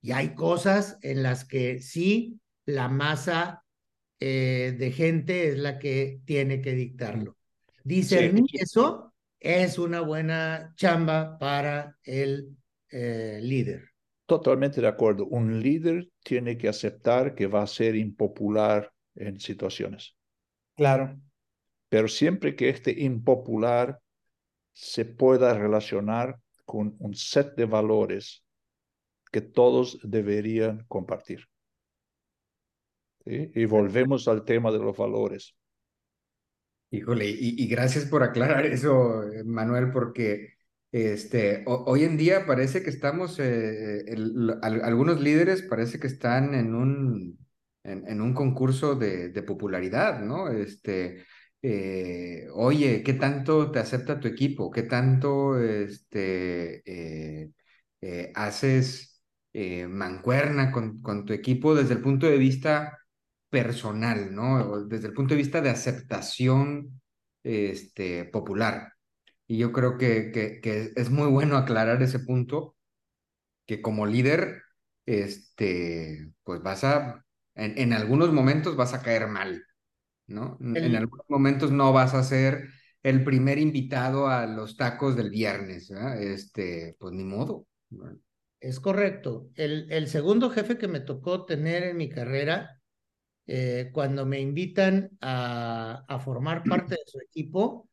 Y 0.00 0.12
hay 0.12 0.34
cosas 0.34 0.98
en 1.02 1.22
las 1.22 1.44
que 1.44 1.80
sí 1.80 2.40
la 2.64 2.88
masa 2.88 3.64
eh, 4.18 4.74
de 4.78 4.92
gente 4.92 5.48
es 5.48 5.58
la 5.58 5.78
que 5.78 6.20
tiene 6.24 6.62
que 6.62 6.72
dictarlo. 6.72 7.36
Discernir 7.82 8.46
eso 8.54 9.14
es 9.38 9.78
una 9.78 10.00
buena 10.00 10.72
chamba 10.74 11.38
para 11.38 11.98
el 12.02 12.56
eh, 12.90 13.40
líder. 13.42 13.90
Totalmente 14.24 14.80
de 14.80 14.88
acuerdo. 14.88 15.26
Un 15.26 15.60
líder 15.60 16.08
tiene 16.22 16.56
que 16.56 16.68
aceptar 16.68 17.34
que 17.34 17.46
va 17.46 17.62
a 17.62 17.66
ser 17.66 17.94
impopular 17.94 18.90
en 19.14 19.38
situaciones. 19.38 20.16
Claro. 20.76 21.20
Pero 21.90 22.08
siempre 22.08 22.56
que 22.56 22.70
este 22.70 23.02
impopular 23.02 24.00
se 24.74 25.06
pueda 25.06 25.54
relacionar 25.54 26.38
con 26.66 26.96
un 26.98 27.14
set 27.14 27.54
de 27.56 27.64
valores 27.64 28.44
que 29.32 29.40
todos 29.40 29.98
deberían 30.02 30.84
compartir. 30.88 31.48
Y 33.24 33.64
volvemos 33.64 34.28
al 34.28 34.44
tema 34.44 34.70
de 34.70 34.78
los 34.78 34.96
valores. 34.96 35.56
Híjole, 36.90 37.26
y, 37.26 37.66
gracias 37.66 38.04
por 38.04 38.22
aclarar 38.22 38.66
eso, 38.66 39.22
Manuel, 39.44 39.90
porque 39.90 40.54
este, 40.92 41.64
hoy 41.66 42.04
en 42.04 42.16
día 42.16 42.46
parece 42.46 42.82
que 42.82 42.90
estamos, 42.90 43.40
eh, 43.40 44.04
algunos 44.62 45.20
líderes 45.20 45.62
parece 45.62 45.98
que 45.98 46.06
están 46.06 46.54
en 46.54 46.74
un, 46.74 47.38
en, 47.82 48.20
un 48.20 48.34
concurso 48.34 48.94
de, 48.94 49.30
popularidad, 49.42 50.20
¿no? 50.20 50.48
Este, 50.48 51.24
eh, 51.66 52.48
oye, 52.52 53.02
¿qué 53.02 53.14
tanto 53.14 53.70
te 53.70 53.78
acepta 53.78 54.20
tu 54.20 54.28
equipo? 54.28 54.70
¿Qué 54.70 54.82
tanto 54.82 55.58
este, 55.58 56.82
eh, 56.86 58.32
haces 58.34 59.22
mancuerna 59.88 60.72
con, 60.72 61.24
tu 61.24 61.32
equipo 61.32 61.74
desde 61.74 61.94
el 61.94 62.02
punto 62.02 62.26
de 62.26 62.38
vista 62.38 62.98
personal, 63.50 64.34
¿no? 64.34 64.84
Desde 64.86 65.08
el 65.08 65.14
punto 65.14 65.34
de 65.34 65.38
vista 65.38 65.60
de 65.62 65.70
aceptación 65.70 67.00
este, 67.44 68.24
popular. 68.26 68.92
Y 69.46 69.58
yo 69.58 69.72
creo 69.72 69.98
que, 69.98 70.30
que, 70.32 70.92
es 70.96 71.10
muy 71.10 71.28
bueno 71.28 71.56
aclarar 71.56 72.02
ese 72.02 72.18
punto, 72.20 72.76
que 73.66 73.82
como 73.82 74.06
líder, 74.06 74.62
este, 75.06 76.32
pues 76.44 76.62
vas 76.62 76.84
a, 76.84 77.24
en, 77.54 77.92
algunos 77.92 78.32
momentos 78.32 78.76
vas 78.76 78.94
a 78.94 79.02
caer 79.02 79.28
mal, 79.28 79.64
¿no? 80.26 80.58
En 80.60 80.96
algunos 80.96 81.26
momentos 81.28 81.70
no 81.70 81.92
vas 81.92 82.14
a 82.14 82.22
ser 82.22 82.68
el 83.02 83.22
primer 83.22 83.58
invitado 83.58 84.28
a 84.28 84.46
los 84.46 84.76
tacos 84.76 85.14
del 85.14 85.30
viernes, 85.30 85.90
Este, 86.18 86.96
pues 86.98 87.12
ni 87.12 87.24
modo. 87.24 87.66
Es 88.58 88.80
correcto. 88.80 89.50
El, 89.54 89.92
el 89.92 90.08
segundo 90.08 90.48
jefe 90.48 90.78
que 90.78 90.88
me 90.88 91.00
tocó 91.00 91.44
tener 91.44 91.82
en 91.84 91.98
mi 91.98 92.08
carrera 92.08 92.80
eh, 93.46 93.90
cuando 93.92 94.24
me 94.24 94.40
invitan 94.40 95.10
a, 95.20 96.02
a, 96.08 96.18
formar 96.18 96.64
parte 96.64 96.94
de 96.94 97.02
su 97.06 97.20
equipo, 97.20 97.90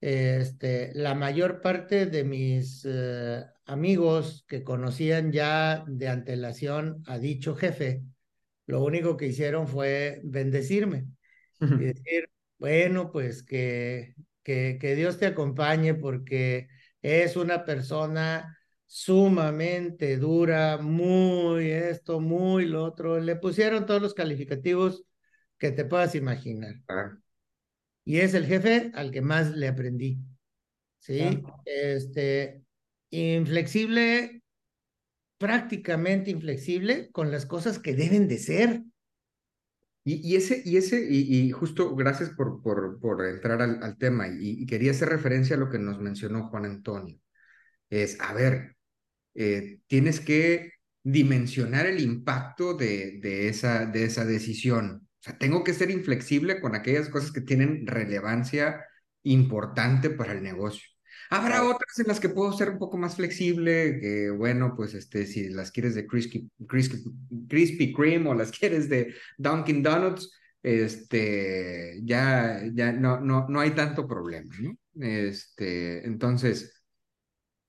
este, 0.00 0.92
la 0.94 1.16
mayor 1.16 1.60
parte 1.60 2.06
de 2.06 2.22
mis 2.22 2.86
eh, 2.88 3.44
amigos 3.66 4.44
que 4.46 4.62
conocían 4.62 5.32
ya 5.32 5.84
de 5.88 6.08
antelación 6.08 7.02
a 7.06 7.18
dicho 7.18 7.56
jefe, 7.56 8.04
lo 8.66 8.84
único 8.84 9.16
que 9.16 9.26
hicieron 9.26 9.66
fue 9.66 10.20
bendecirme 10.22 11.08
y 11.60 11.84
decir, 11.84 12.30
bueno, 12.58 13.10
pues 13.12 13.42
que, 13.42 14.14
que, 14.42 14.78
que 14.80 14.94
Dios 14.94 15.18
te 15.18 15.26
acompañe 15.26 15.94
porque 15.94 16.68
es 17.02 17.36
una 17.36 17.64
persona 17.64 18.58
sumamente 18.86 20.16
dura, 20.16 20.78
muy 20.78 21.70
esto, 21.70 22.20
muy 22.20 22.66
lo 22.66 22.84
otro. 22.84 23.20
Le 23.20 23.36
pusieron 23.36 23.86
todos 23.86 24.02
los 24.02 24.14
calificativos 24.14 25.04
que 25.58 25.70
te 25.70 25.84
puedas 25.84 26.14
imaginar. 26.14 26.76
Y 28.04 28.20
es 28.20 28.32
el 28.34 28.46
jefe 28.46 28.90
al 28.94 29.10
que 29.10 29.20
más 29.20 29.50
le 29.50 29.68
aprendí. 29.68 30.18
¿Sí? 30.98 31.42
Este, 31.64 32.62
inflexible, 33.10 34.42
prácticamente 35.36 36.30
inflexible 36.30 37.10
con 37.12 37.30
las 37.30 37.44
cosas 37.44 37.78
que 37.78 37.94
deben 37.94 38.26
de 38.26 38.38
ser. 38.38 38.82
Y, 40.10 40.36
ese, 40.36 40.62
y 40.64 40.78
ese, 40.78 41.06
y, 41.10 41.50
justo 41.50 41.94
gracias 41.94 42.30
por, 42.30 42.62
por, 42.62 43.26
entrar 43.26 43.60
al, 43.60 43.98
tema, 43.98 44.26
y, 44.28 44.62
y, 44.62 44.66
quería 44.66 44.92
hacer 44.92 45.10
referencia 45.10 45.56
a 45.56 45.58
lo 45.58 45.68
que 45.68 45.78
nos 45.78 46.00
mencionó 46.00 46.48
Juan 46.48 46.64
Antonio. 46.64 47.18
Es, 47.90 48.20
a 48.20 48.32
ver, 48.34 48.76
eh, 49.34 49.80
tienes 49.86 50.20
que 50.20 50.72
dimensionar 51.02 51.86
el 51.86 52.00
impacto 52.00 52.74
de, 52.74 53.18
de, 53.20 53.48
esa, 53.48 53.86
de 53.86 54.04
esa 54.04 54.24
decisión. 54.24 55.08
O 55.20 55.22
sea, 55.22 55.38
tengo 55.38 55.64
que 55.64 55.74
ser 55.74 55.90
inflexible 55.90 56.60
con 56.60 56.74
aquellas 56.74 57.08
cosas 57.10 57.32
que 57.32 57.40
tienen 57.42 57.86
relevancia 57.86 58.84
importante 59.24 60.10
para 60.10 60.32
el 60.32 60.42
negocio. 60.42 60.88
Habrá 61.30 61.64
otras 61.64 61.98
en 61.98 62.06
las 62.06 62.20
que 62.20 62.28
puedo 62.28 62.52
ser 62.52 62.70
un 62.70 62.78
poco 62.78 62.96
más 62.96 63.16
flexible, 63.16 63.98
que 64.00 64.30
bueno, 64.30 64.74
pues 64.76 64.94
este, 64.94 65.26
si 65.26 65.48
las 65.50 65.70
quieres 65.70 65.94
de 65.94 66.06
Crispy, 66.06 66.50
Crispy, 66.66 67.92
Cream 67.92 68.26
o 68.26 68.34
las 68.34 68.50
quieres 68.58 68.88
de 68.88 69.14
Dunkin' 69.36 69.82
Donuts, 69.82 70.30
este, 70.62 72.00
ya, 72.04 72.62
ya 72.72 72.92
no, 72.92 73.20
no, 73.20 73.46
no 73.48 73.60
hay 73.60 73.70
tanto 73.72 74.06
problema, 74.06 74.54
¿no? 74.60 74.76
Este, 75.00 76.04
entonces, 76.06 76.82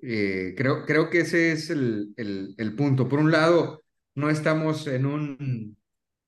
eh, 0.02 0.54
creo, 0.58 0.86
creo 0.86 1.10
que 1.10 1.22
ese 1.22 1.52
es 1.52 1.70
el, 1.70 2.14
el, 2.16 2.76
punto. 2.76 3.08
Por 3.10 3.20
un 3.20 3.32
lado, 3.32 3.84
no 4.16 4.30
estamos 4.30 4.88
en 4.88 5.06
un 5.06 5.78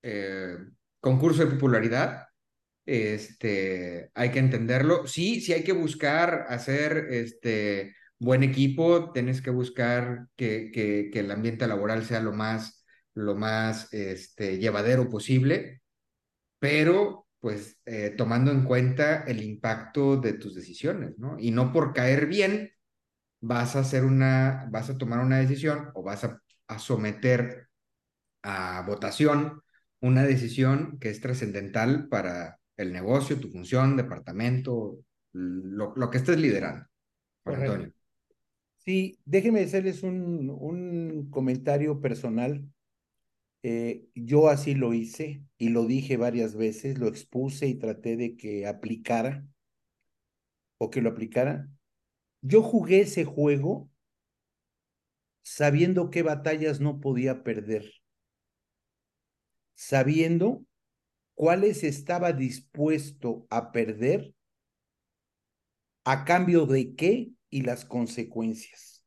eh, 0.03 0.57
concurso 0.99 1.45
de 1.45 1.51
popularidad. 1.51 2.27
Este, 2.91 4.11
hay 4.15 4.31
que 4.31 4.39
entenderlo. 4.39 5.07
Sí, 5.07 5.39
sí 5.39 5.53
hay 5.53 5.63
que 5.63 5.71
buscar 5.71 6.47
hacer 6.49 7.07
este 7.11 7.95
buen 8.19 8.43
equipo. 8.43 9.13
Tienes 9.13 9.41
que 9.41 9.49
buscar 9.49 10.27
que, 10.35 10.71
que, 10.73 11.09
el 11.17 11.31
ambiente 11.31 11.65
laboral 11.67 12.03
sea 12.03 12.19
lo 12.19 12.33
más, 12.33 12.85
lo 13.13 13.35
más 13.35 13.93
este, 13.93 14.57
llevadero 14.57 15.09
posible. 15.09 15.81
Pero 16.59 17.27
pues 17.39 17.79
eh, 17.85 18.13
tomando 18.17 18.51
en 18.51 18.65
cuenta 18.65 19.23
el 19.23 19.41
impacto 19.41 20.17
de 20.17 20.33
tus 20.33 20.53
decisiones, 20.53 21.17
¿no? 21.17 21.37
Y 21.39 21.51
no 21.51 21.71
por 21.71 21.93
caer 21.93 22.27
bien, 22.27 22.71
vas 23.39 23.77
a 23.77 23.79
hacer 23.79 24.03
una, 24.03 24.67
vas 24.69 24.89
a 24.89 24.97
tomar 24.97 25.19
una 25.19 25.39
decisión 25.39 25.91
o 25.95 26.03
vas 26.03 26.25
a, 26.25 26.41
someter 26.77 27.69
a 28.43 28.83
votación 28.87 29.61
una 30.01 30.23
decisión 30.23 30.99
que 30.99 31.09
es 31.09 31.21
trascendental 31.21 32.07
para 32.09 32.60
el 32.77 32.93
negocio, 32.93 33.39
tu 33.39 33.49
función, 33.49 33.97
departamento, 33.97 34.99
lo, 35.33 35.93
lo 35.95 36.09
que 36.09 36.17
estés 36.17 36.37
liderando. 36.39 36.85
Antonio. 37.45 37.93
Sí, 38.77 39.19
déjenme 39.25 39.61
hacerles 39.61 40.03
un, 40.03 40.49
un 40.49 41.29
comentario 41.29 42.01
personal. 42.01 42.67
Eh, 43.63 44.07
yo 44.15 44.49
así 44.49 44.73
lo 44.73 44.93
hice 44.93 45.43
y 45.57 45.69
lo 45.69 45.85
dije 45.85 46.17
varias 46.17 46.55
veces, 46.55 46.97
lo 46.97 47.07
expuse 47.07 47.67
y 47.67 47.75
traté 47.75 48.17
de 48.17 48.35
que 48.35 48.65
aplicara 48.65 49.45
o 50.79 50.89
que 50.89 51.01
lo 51.01 51.09
aplicara. 51.09 51.69
Yo 52.41 52.63
jugué 52.63 53.01
ese 53.01 53.23
juego 53.23 53.91
sabiendo 55.43 56.09
qué 56.09 56.23
batallas 56.23 56.79
no 56.79 56.99
podía 56.99 57.43
perder, 57.43 57.91
sabiendo 59.75 60.63
cuáles 61.35 61.83
estaba 61.83 62.33
dispuesto 62.33 63.47
a 63.49 63.71
perder, 63.71 64.33
a 66.03 66.25
cambio 66.25 66.65
de 66.65 66.95
qué 66.95 67.31
y 67.49 67.61
las 67.61 67.85
consecuencias. 67.85 69.03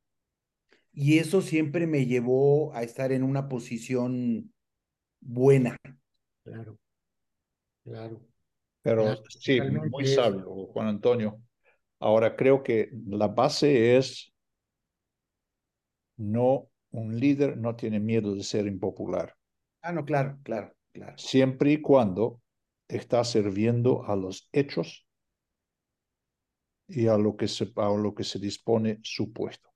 Y 0.92 1.18
eso 1.18 1.42
siempre 1.42 1.86
me 1.86 2.06
llevó 2.06 2.74
a 2.74 2.82
estar 2.82 3.10
en 3.10 3.24
una 3.24 3.48
posición 3.48 4.52
buena. 5.20 5.76
Claro, 6.44 6.78
claro. 7.82 8.20
Pero 8.82 9.16
sí, 9.28 9.60
muy 9.90 10.06
sabio, 10.06 10.66
Juan 10.66 10.88
Antonio. 10.88 11.40
Ahora 11.98 12.36
creo 12.36 12.62
que 12.62 12.90
la 13.06 13.28
base 13.28 13.96
es 13.96 14.32
no, 16.16 16.68
un 16.90 17.18
líder 17.18 17.56
no 17.56 17.74
tiene 17.74 17.98
miedo 17.98 18.34
de 18.34 18.42
ser 18.42 18.66
impopular. 18.66 19.34
Ah, 19.82 19.92
no, 19.92 20.04
claro, 20.04 20.38
claro, 20.42 20.72
claro. 20.94 21.18
Siempre 21.18 21.72
y 21.72 21.82
cuando 21.82 22.40
está 22.88 23.22
sirviendo 23.24 24.04
a 24.06 24.16
los 24.16 24.48
hechos 24.52 25.06
y 26.88 27.08
a 27.08 27.18
lo 27.18 27.36
que 27.36 27.48
se, 27.48 27.70
a 27.76 27.88
lo 27.90 28.14
que 28.14 28.24
se 28.24 28.38
dispone 28.38 29.00
su 29.02 29.30
puesto. 29.30 29.68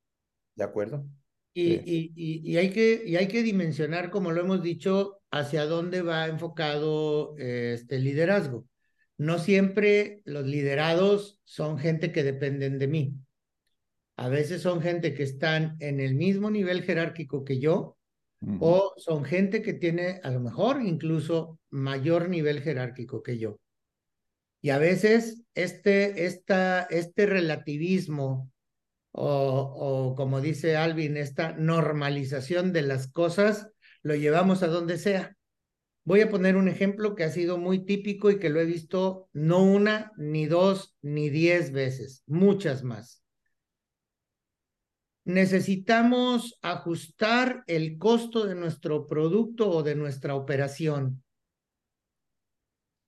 ¿De 0.54 0.64
acuerdo? 0.64 1.06
Y, 1.52 1.74
y, 1.74 2.12
y, 2.16 2.56
hay 2.56 2.70
que, 2.70 3.02
y 3.04 3.16
hay 3.16 3.28
que 3.28 3.42
dimensionar, 3.42 4.10
como 4.10 4.30
lo 4.32 4.40
hemos 4.40 4.62
dicho, 4.62 5.20
hacia 5.30 5.66
dónde 5.66 6.00
va 6.00 6.28
enfocado 6.28 7.36
este 7.36 7.98
liderazgo 7.98 8.64
no 9.18 9.38
siempre 9.38 10.22
los 10.24 10.46
liderados 10.46 11.40
son 11.44 11.78
gente 11.78 12.12
que 12.12 12.22
dependen 12.22 12.78
de 12.78 12.86
mí. 12.86 13.14
A 14.16 14.28
veces 14.28 14.62
son 14.62 14.80
gente 14.80 15.12
que 15.12 15.24
están 15.24 15.76
en 15.80 16.00
el 16.00 16.14
mismo 16.14 16.50
nivel 16.50 16.82
jerárquico 16.82 17.44
que 17.44 17.58
yo, 17.58 17.97
o 18.60 18.94
son 18.96 19.24
gente 19.24 19.62
que 19.62 19.74
tiene 19.74 20.20
a 20.22 20.30
lo 20.30 20.40
mejor 20.40 20.80
incluso 20.82 21.58
mayor 21.70 22.28
nivel 22.28 22.60
jerárquico 22.62 23.22
que 23.22 23.38
yo. 23.38 23.58
Y 24.60 24.70
a 24.70 24.78
veces 24.78 25.42
este, 25.54 26.26
esta, 26.26 26.82
este 26.82 27.26
relativismo 27.26 28.50
o, 29.12 30.10
o 30.10 30.14
como 30.14 30.40
dice 30.40 30.76
Alvin, 30.76 31.16
esta 31.16 31.52
normalización 31.52 32.72
de 32.72 32.82
las 32.82 33.10
cosas 33.10 33.70
lo 34.02 34.14
llevamos 34.14 34.62
a 34.62 34.68
donde 34.68 34.98
sea. 34.98 35.36
Voy 36.04 36.20
a 36.22 36.30
poner 36.30 36.56
un 36.56 36.68
ejemplo 36.68 37.14
que 37.14 37.24
ha 37.24 37.30
sido 37.30 37.58
muy 37.58 37.84
típico 37.84 38.30
y 38.30 38.38
que 38.38 38.48
lo 38.48 38.60
he 38.60 38.64
visto 38.64 39.28
no 39.32 39.62
una, 39.62 40.12
ni 40.16 40.46
dos, 40.46 40.96
ni 41.02 41.28
diez 41.28 41.70
veces, 41.70 42.22
muchas 42.26 42.82
más. 42.82 43.22
Necesitamos 45.28 46.58
ajustar 46.62 47.62
el 47.66 47.98
costo 47.98 48.46
de 48.46 48.54
nuestro 48.54 49.06
producto 49.06 49.68
o 49.68 49.82
de 49.82 49.94
nuestra 49.94 50.34
operación. 50.34 51.22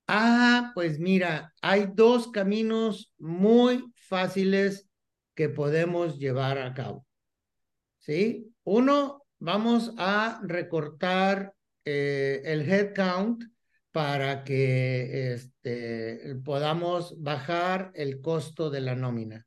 Ah, 0.06 0.70
pues 0.74 0.98
mira, 0.98 1.54
hay 1.62 1.86
dos 1.94 2.30
caminos 2.30 3.14
muy 3.16 3.90
fáciles 3.94 4.86
que 5.34 5.48
podemos 5.48 6.18
llevar 6.18 6.58
a 6.58 6.74
cabo. 6.74 7.06
¿Sí? 8.00 8.52
Uno, 8.64 9.24
vamos 9.38 9.94
a 9.96 10.42
recortar 10.42 11.54
eh, 11.86 12.42
el 12.44 12.70
headcount 12.70 13.44
para 13.92 14.44
que 14.44 15.32
este, 15.32 16.36
podamos 16.44 17.14
bajar 17.22 17.92
el 17.94 18.20
costo 18.20 18.68
de 18.68 18.82
la 18.82 18.94
nómina. 18.94 19.46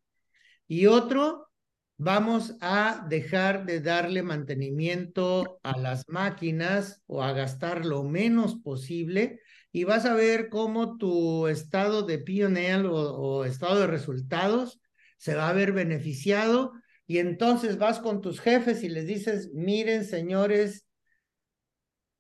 Y 0.67 0.87
otro, 0.87 1.52
vamos 1.97 2.55
a 2.61 3.05
dejar 3.07 3.65
de 3.65 3.79
darle 3.79 4.23
mantenimiento 4.23 5.59
a 5.63 5.77
las 5.77 6.07
máquinas 6.07 7.01
o 7.05 7.23
a 7.23 7.33
gastar 7.33 7.85
lo 7.85 8.03
menos 8.03 8.55
posible 8.55 9.39
y 9.71 9.83
vas 9.83 10.05
a 10.05 10.13
ver 10.13 10.49
cómo 10.49 10.97
tu 10.97 11.47
estado 11.47 12.03
de 12.03 12.19
P&L 12.19 12.87
o, 12.87 12.95
o 12.95 13.45
estado 13.45 13.79
de 13.79 13.87
resultados 13.87 14.79
se 15.17 15.35
va 15.35 15.49
a 15.49 15.53
ver 15.53 15.71
beneficiado 15.71 16.73
y 17.05 17.19
entonces 17.19 17.77
vas 17.77 17.99
con 17.99 18.21
tus 18.21 18.39
jefes 18.39 18.83
y 18.83 18.89
les 18.89 19.05
dices, 19.05 19.51
miren 19.53 20.05
señores, 20.05 20.87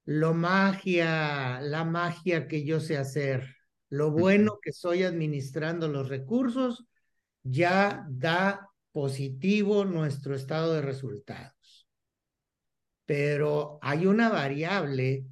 lo 0.05 0.33
magia, 0.33 1.61
la 1.61 1.85
magia 1.85 2.47
que 2.47 2.65
yo 2.65 2.79
sé 2.79 2.97
hacer, 2.97 3.55
lo 3.89 4.11
bueno 4.11 4.59
que 4.61 4.71
soy 4.71 5.03
administrando 5.03 5.87
los 5.87 6.09
recursos, 6.09 6.85
ya 7.43 8.05
da 8.09 8.72
positivo 8.93 9.83
nuestro 9.83 10.35
estado 10.35 10.75
de 10.75 10.81
resultados. 10.81 11.89
Pero 13.05 13.79
hay 13.81 14.05
una 14.05 14.29
variable 14.29 15.25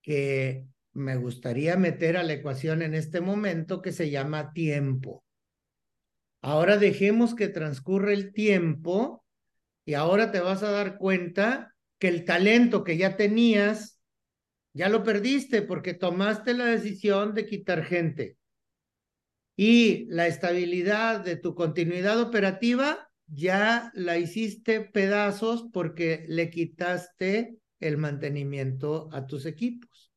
que 0.00 0.66
me 0.92 1.16
gustaría 1.16 1.76
meter 1.76 2.16
a 2.16 2.22
la 2.22 2.34
ecuación 2.34 2.80
en 2.80 2.94
este 2.94 3.20
momento 3.20 3.82
que 3.82 3.92
se 3.92 4.10
llama 4.10 4.52
tiempo. 4.52 5.24
Ahora 6.40 6.76
dejemos 6.78 7.34
que 7.34 7.48
transcurra 7.48 8.12
el 8.12 8.32
tiempo 8.32 9.24
y 9.84 9.94
ahora 9.94 10.30
te 10.30 10.40
vas 10.40 10.62
a 10.62 10.70
dar 10.70 10.96
cuenta 10.96 11.74
que 11.98 12.08
el 12.08 12.24
talento 12.24 12.84
que 12.84 12.96
ya 12.96 13.16
tenías, 13.16 14.00
ya 14.72 14.88
lo 14.88 15.02
perdiste 15.02 15.62
porque 15.62 15.94
tomaste 15.94 16.54
la 16.54 16.66
decisión 16.66 17.34
de 17.34 17.46
quitar 17.46 17.84
gente. 17.84 18.38
Y 19.56 20.06
la 20.06 20.26
estabilidad 20.26 21.20
de 21.20 21.36
tu 21.36 21.54
continuidad 21.54 22.20
operativa 22.20 23.08
ya 23.26 23.90
la 23.94 24.18
hiciste 24.18 24.80
pedazos 24.80 25.66
porque 25.72 26.24
le 26.28 26.50
quitaste 26.50 27.56
el 27.80 27.96
mantenimiento 27.96 29.08
a 29.12 29.26
tus 29.26 29.46
equipos. 29.46 30.12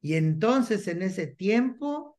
Y 0.00 0.14
entonces 0.14 0.86
en 0.88 1.02
ese 1.02 1.26
tiempo 1.26 2.18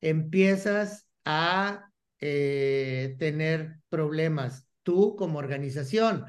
empiezas 0.00 1.08
a 1.24 1.90
eh, 2.20 3.16
tener 3.18 3.80
problemas 3.88 4.68
tú 4.82 5.16
como 5.16 5.38
organización. 5.38 6.26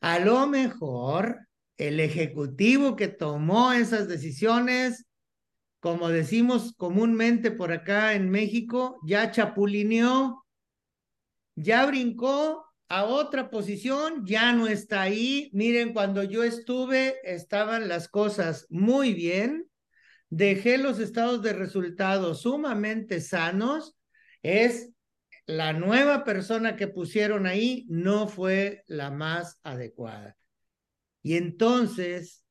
A 0.00 0.18
lo 0.18 0.46
mejor 0.46 1.48
el 1.78 2.00
ejecutivo 2.00 2.96
que 2.96 3.08
tomó 3.08 3.72
esas 3.72 4.06
decisiones, 4.08 5.06
como 5.84 6.08
decimos 6.08 6.72
comúnmente 6.78 7.50
por 7.50 7.70
acá 7.70 8.14
en 8.14 8.30
México, 8.30 8.98
ya 9.04 9.30
chapulineó, 9.30 10.46
ya 11.56 11.84
brincó 11.84 12.64
a 12.88 13.04
otra 13.04 13.50
posición, 13.50 14.24
ya 14.24 14.54
no 14.54 14.66
está 14.66 15.02
ahí. 15.02 15.50
Miren, 15.52 15.92
cuando 15.92 16.22
yo 16.22 16.42
estuve, 16.42 17.16
estaban 17.22 17.86
las 17.86 18.08
cosas 18.08 18.66
muy 18.70 19.12
bien 19.12 19.68
dejé 20.30 20.78
los 20.78 21.00
estados 21.00 21.42
de 21.42 21.52
resultados 21.52 22.40
sumamente 22.40 23.20
sanos, 23.20 23.94
es 24.42 24.90
la 25.44 25.74
nueva 25.74 26.24
persona 26.24 26.76
que 26.76 26.88
pusieron 26.88 27.46
ahí 27.46 27.84
no 27.90 28.26
fue 28.26 28.84
la 28.86 29.10
más 29.10 29.60
adecuada. 29.62 30.38
Y 31.22 31.36
entonces, 31.36 32.43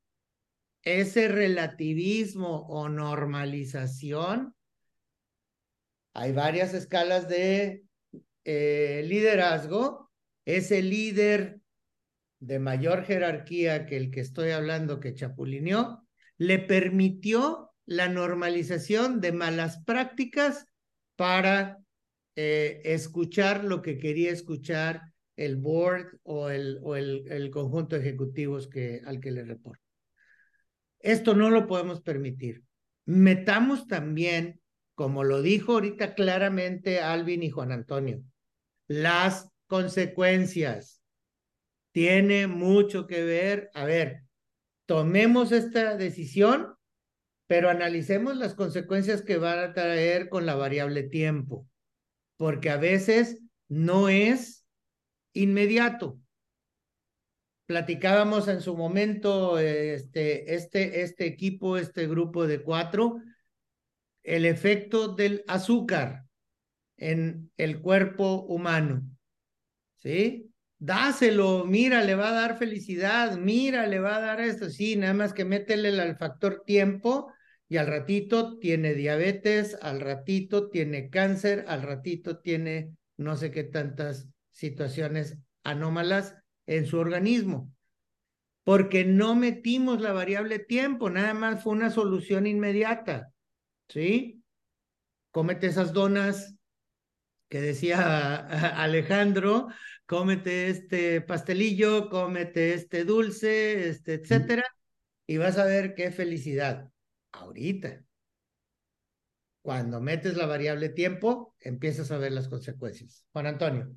ese 0.83 1.27
relativismo 1.27 2.67
o 2.67 2.89
normalización, 2.89 4.55
hay 6.13 6.31
varias 6.31 6.73
escalas 6.73 7.27
de 7.27 7.83
eh, 8.43 9.03
liderazgo, 9.07 10.11
ese 10.45 10.81
líder 10.81 11.59
de 12.39 12.59
mayor 12.59 13.05
jerarquía 13.05 13.85
que 13.85 13.97
el 13.97 14.11
que 14.11 14.19
estoy 14.19 14.51
hablando 14.51 14.99
que 14.99 15.13
chapulineó, 15.13 16.05
le 16.37 16.59
permitió 16.59 17.71
la 17.85 18.09
normalización 18.09 19.21
de 19.21 19.31
malas 19.31 19.81
prácticas 19.85 20.65
para 21.15 21.77
eh, 22.35 22.81
escuchar 22.83 23.63
lo 23.63 23.81
que 23.81 23.97
quería 23.97 24.31
escuchar 24.31 25.01
el 25.35 25.55
board 25.55 26.19
o 26.23 26.49
el, 26.49 27.49
conjunto 27.51 27.95
de 27.95 28.01
ejecutivos 28.01 28.67
que, 28.67 29.01
al 29.05 29.19
que 29.19 29.31
le 29.31 29.43
reporta. 29.43 29.82
Esto 31.03 31.35
no 31.35 31.51
lo 31.51 31.67
podemos 31.67 32.01
permitir. 32.01 32.63
Metamos 33.05 33.85
también, 33.87 34.59
como 34.95 35.23
lo 35.23 35.43
dijo 35.43 35.73
ahorita 35.73 36.15
claramente 36.15 37.01
Alvin 37.01 37.43
y 37.43 37.51
Juan 37.51 37.71
Antonio, 37.71 38.23
las 38.87 39.51
consecuencias. 39.67 41.03
Tiene 41.91 42.47
mucho 42.47 43.05
que 43.05 43.23
ver. 43.23 43.69
A 43.75 43.85
ver, 43.85 44.23
tomemos 44.87 45.51
esta 45.51 45.95
decisión 45.95 46.73
pero 47.53 47.69
analicemos 47.69 48.35
las 48.37 48.55
consecuencias 48.55 49.21
que 49.21 49.37
van 49.37 49.59
a 49.59 49.73
traer 49.73 50.27
con 50.27 50.45
la 50.47 50.55
variable 50.55 51.03
tiempo, 51.03 51.67
porque 52.35 52.69
a 52.69 52.77
veces 52.77 53.41
no 53.67 54.09
es 54.09 54.65
inmediato. 55.33 56.19
Platicábamos 57.65 58.47
en 58.47 58.61
su 58.61 58.75
momento, 58.75 59.57
este, 59.57 60.53
este, 60.53 61.01
este 61.01 61.25
equipo, 61.25 61.77
este 61.77 62.07
grupo 62.07 62.45
de 62.45 62.61
cuatro, 62.61 63.21
el 64.23 64.45
efecto 64.45 65.09
del 65.09 65.43
azúcar 65.47 66.25
en 66.97 67.51
el 67.57 67.81
cuerpo 67.81 68.43
humano. 68.43 69.03
¿Sí? 69.97 70.53
dáselo, 70.83 71.63
mira, 71.65 72.03
le 72.03 72.13
va 72.13 72.27
a 72.27 72.33
dar 72.33 72.57
felicidad, 72.57 73.37
mira, 73.37 73.87
le 73.87 73.99
va 73.99 74.17
a 74.17 74.19
dar 74.19 74.41
esto, 74.41 74.69
sí, 74.69 74.97
nada 74.97 75.13
más 75.13 75.31
que 75.31 75.45
métele 75.45 75.89
al 76.01 76.17
factor 76.17 76.63
tiempo 76.65 77.31
y 77.69 77.77
al 77.77 77.87
ratito 77.87 78.57
tiene 78.59 78.93
diabetes, 78.93 79.77
al 79.81 80.01
ratito 80.01 80.69
tiene 80.69 81.09
cáncer, 81.09 81.63
al 81.69 81.83
ratito 81.83 82.39
tiene 82.39 82.97
no 83.15 83.37
sé 83.37 83.49
qué 83.49 83.63
tantas 83.63 84.27
situaciones 84.51 85.37
anómalas 85.63 86.35
en 86.65 86.85
su 86.85 86.97
organismo. 86.97 87.71
Porque 88.63 89.03
no 89.03 89.35
metimos 89.35 89.99
la 90.01 90.13
variable 90.13 90.59
tiempo, 90.59 91.09
nada 91.09 91.33
más 91.33 91.63
fue 91.63 91.73
una 91.73 91.89
solución 91.89 92.47
inmediata. 92.47 93.33
¿Sí? 93.89 94.41
Cómete 95.31 95.67
esas 95.67 95.93
donas 95.93 96.55
que 97.49 97.61
decía 97.61 98.35
Alejandro, 98.81 99.67
cómete 100.05 100.69
este 100.69 101.21
pastelillo, 101.21 102.09
cómete 102.09 102.73
este 102.73 103.05
dulce, 103.05 103.89
este, 103.89 104.15
etcétera, 104.15 104.63
y 105.27 105.37
vas 105.37 105.57
a 105.57 105.65
ver 105.65 105.93
qué 105.95 106.11
felicidad. 106.11 106.89
Ahorita. 107.31 108.03
Cuando 109.61 110.01
metes 110.01 110.35
la 110.35 110.45
variable 110.45 110.89
tiempo, 110.89 111.55
empiezas 111.59 112.11
a 112.11 112.17
ver 112.17 112.31
las 112.31 112.49
consecuencias. 112.49 113.25
Juan 113.31 113.47
Antonio. 113.47 113.95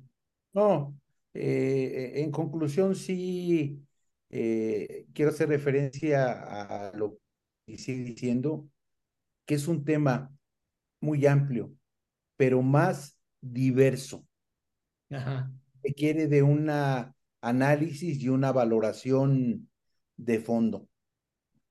No, 0.53 0.97
eh, 1.37 2.21
en 2.21 2.31
conclusión, 2.31 2.95
sí 2.95 3.83
eh, 4.29 5.05
quiero 5.13 5.31
hacer 5.31 5.49
referencia 5.49 6.89
a 6.89 6.97
lo 6.97 7.19
que 7.65 7.77
sigue 7.77 8.03
diciendo, 8.03 8.69
que 9.45 9.55
es 9.55 9.67
un 9.67 9.83
tema 9.85 10.31
muy 11.01 11.25
amplio, 11.25 11.73
pero 12.37 12.61
más 12.61 13.17
diverso. 13.41 14.25
Ajá 15.09 15.51
requiere 15.87 16.27
de 16.27 16.43
un 16.43 16.69
análisis 17.41 18.21
y 18.21 18.29
una 18.29 18.51
valoración 18.51 19.69
de 20.17 20.39
fondo. 20.39 20.89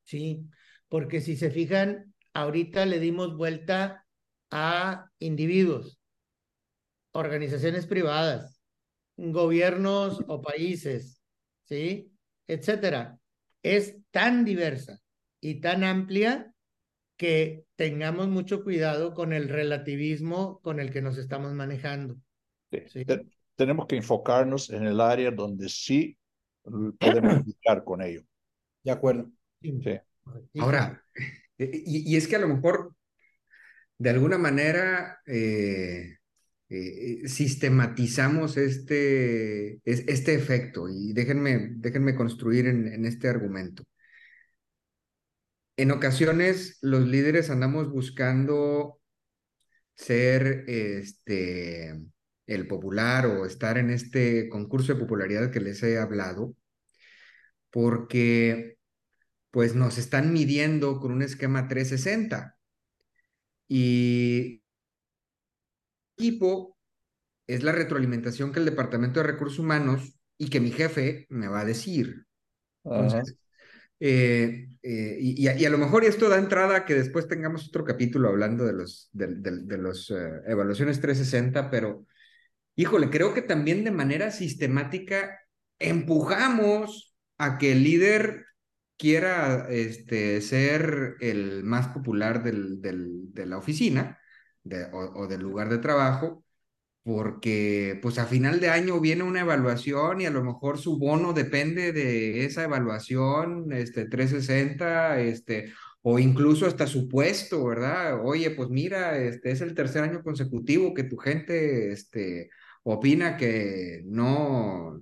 Sí, 0.05 0.47
porque 0.89 1.21
si 1.21 1.37
se 1.37 1.51
fijan, 1.51 2.15
ahorita 2.33 2.87
le 2.87 2.99
dimos 2.99 3.37
vuelta 3.37 4.07
a 4.51 5.11
individuos, 5.19 6.01
organizaciones 7.13 7.87
privadas, 7.87 8.56
gobiernos 9.17 10.21
o 10.27 10.43
países, 10.43 11.23
¿sí? 11.65 12.13
Etcétera. 12.47 13.19
Es 13.63 13.97
tan 14.11 14.45
diversa 14.45 15.01
y 15.41 15.61
tan 15.61 15.85
amplia 15.85 16.53
que 17.17 17.65
tengamos 17.77 18.29
mucho 18.29 18.63
cuidado 18.63 19.15
con 19.15 19.33
el 19.33 19.49
relativismo 19.49 20.61
con 20.61 20.81
el 20.81 20.93
que 20.93 21.03
nos 21.03 21.19
estamos 21.19 21.53
manejando. 21.53 22.17
Sí. 22.71 23.05
tenemos 23.55 23.87
que 23.87 23.97
enfocarnos 23.97 24.71
en 24.71 24.87
el 24.87 25.01
área 25.01 25.31
donde 25.31 25.69
sí 25.69 26.19
podemos 26.99 27.45
lidiar 27.47 27.85
con 27.85 28.03
ello. 28.03 28.23
De 28.83 28.91
acuerdo. 28.91 29.31
Sí. 29.63 29.99
Ahora, 30.59 31.03
y, 31.57 32.13
y, 32.13 32.17
es 32.17 32.29
que 32.29 32.37
a 32.37 32.41
lo 32.41 32.49
mejor, 32.49 32.95
de 33.99 34.11
alguna 34.11 34.39
manera, 34.39 35.21
eh, 35.27 36.19
eh, 36.69 37.23
sistematizamos 37.29 38.57
este, 38.57 39.81
este 39.85 40.35
efecto 40.35 40.89
y 40.89 41.13
déjenme, 41.13 41.71
déjenme 41.77 42.15
construir 42.15 42.67
en, 42.67 42.89
en 42.89 43.05
este 43.05 43.29
argumento. 43.29 43.85
En 45.77 45.91
ocasiones 45.91 46.79
los 46.83 47.07
líderes 47.07 47.51
andamos 47.51 47.91
buscando 47.91 48.99
ser 49.95 50.65
este, 50.69 51.95
el 52.47 52.67
popular 52.69 53.27
o 53.27 53.47
estar 53.47 53.79
en 53.79 53.91
este 53.91 54.49
concurso 54.49 54.95
de 54.95 55.01
popularidad 55.01 55.51
que 55.51 55.61
les 55.61 55.83
he 55.83 55.99
hablado, 55.99 56.55
porque 57.71 58.79
pues 59.51 59.75
nos 59.75 59.99
están 59.99 60.33
midiendo 60.33 61.01
con 61.01 61.13
un 61.13 61.23
esquema 61.23 61.69
360. 61.69 62.59
Y 63.69 64.63
equipo 66.17 66.77
es 67.47 67.63
la 67.63 67.73
retroalimentación 67.73 68.53
que 68.53 68.59
el 68.59 68.65
Departamento 68.65 69.21
de 69.21 69.27
Recursos 69.27 69.59
Humanos 69.59 70.17
y 70.39 70.49
que 70.49 70.61
mi 70.61 70.71
jefe 70.71 71.27
me 71.29 71.49
va 71.49 71.61
a 71.61 71.65
decir. 71.65 72.27
Entonces, 72.85 73.39
eh, 74.01 74.69
eh, 74.83 75.19
y, 75.21 75.65
a 75.65 75.71
lo 75.71 75.79
mejor 75.79 76.05
esto 76.05 76.29
da 76.29 76.39
entrada 76.39 76.77
a 76.77 76.85
que 76.85 76.95
después 76.95 77.29
tengamos 77.29 77.69
otro 77.69 77.85
capítulo 77.85 78.29
hablando 78.29 78.65
de 78.65 78.73
los 78.73 79.09
de, 79.13 79.27
de, 79.37 79.79
los 79.79 80.11
eh, 80.11 80.43
evaluaciones 80.47 81.01
360, 81.01 81.71
pero 81.71 82.07
híjole, 82.75 83.11
creo 83.11 83.33
que 83.33 83.43
también 83.43 83.85
de 83.85 83.91
manera 83.91 84.31
sistemática 84.31 85.41
empujamos 85.79 87.15
a 87.39 87.59
que 87.59 87.73
el 87.73 87.85
líder 87.85 88.47
quiera 88.99 89.67
este, 89.71 90.41
ser 90.41 91.17
el 91.21 91.65
más 91.65 91.89
popular 91.89 92.43
del, 92.43 92.81
del 92.81 93.33
de 93.33 93.47
la 93.47 93.59
oficina 93.59 94.19
o, 94.93 95.23
o 95.23 95.27
del 95.27 95.41
lugar 95.43 95.69
de 95.69 95.79
trabajo 95.79 96.45
porque 97.07 98.01
pues 98.03 98.19
a 98.19 98.27
final 98.27 98.59
de 98.59 98.69
año 98.69 99.01
viene 99.01 99.23
una 99.23 99.41
evaluación 99.41 100.21
y 100.21 100.27
a 100.27 100.31
lo 100.31 100.43
mejor 100.43 100.77
su 100.77 100.99
bono 100.99 101.33
depende 101.33 101.93
de 101.93 102.45
esa 102.45 102.65
evaluación, 102.65 103.73
este 103.73 104.07
360, 104.07 105.21
este, 105.21 105.73
o 106.03 106.19
incluso 106.19 106.67
hasta 106.67 106.89
su 106.89 107.07
puesto, 107.09 107.65
¿verdad? 107.65 108.21
Oye, 108.25 108.51
pues 108.51 108.71
mira, 108.71 109.19
este 109.19 109.53
es 109.53 109.61
el 109.61 109.77
tercer 109.77 110.03
año 110.03 110.21
consecutivo 110.25 110.95
que 110.95 111.05
tu 111.05 111.17
gente, 111.17 111.93
este, 111.93 112.51
opina 112.83 113.37
que 113.37 114.03
no, 114.07 115.01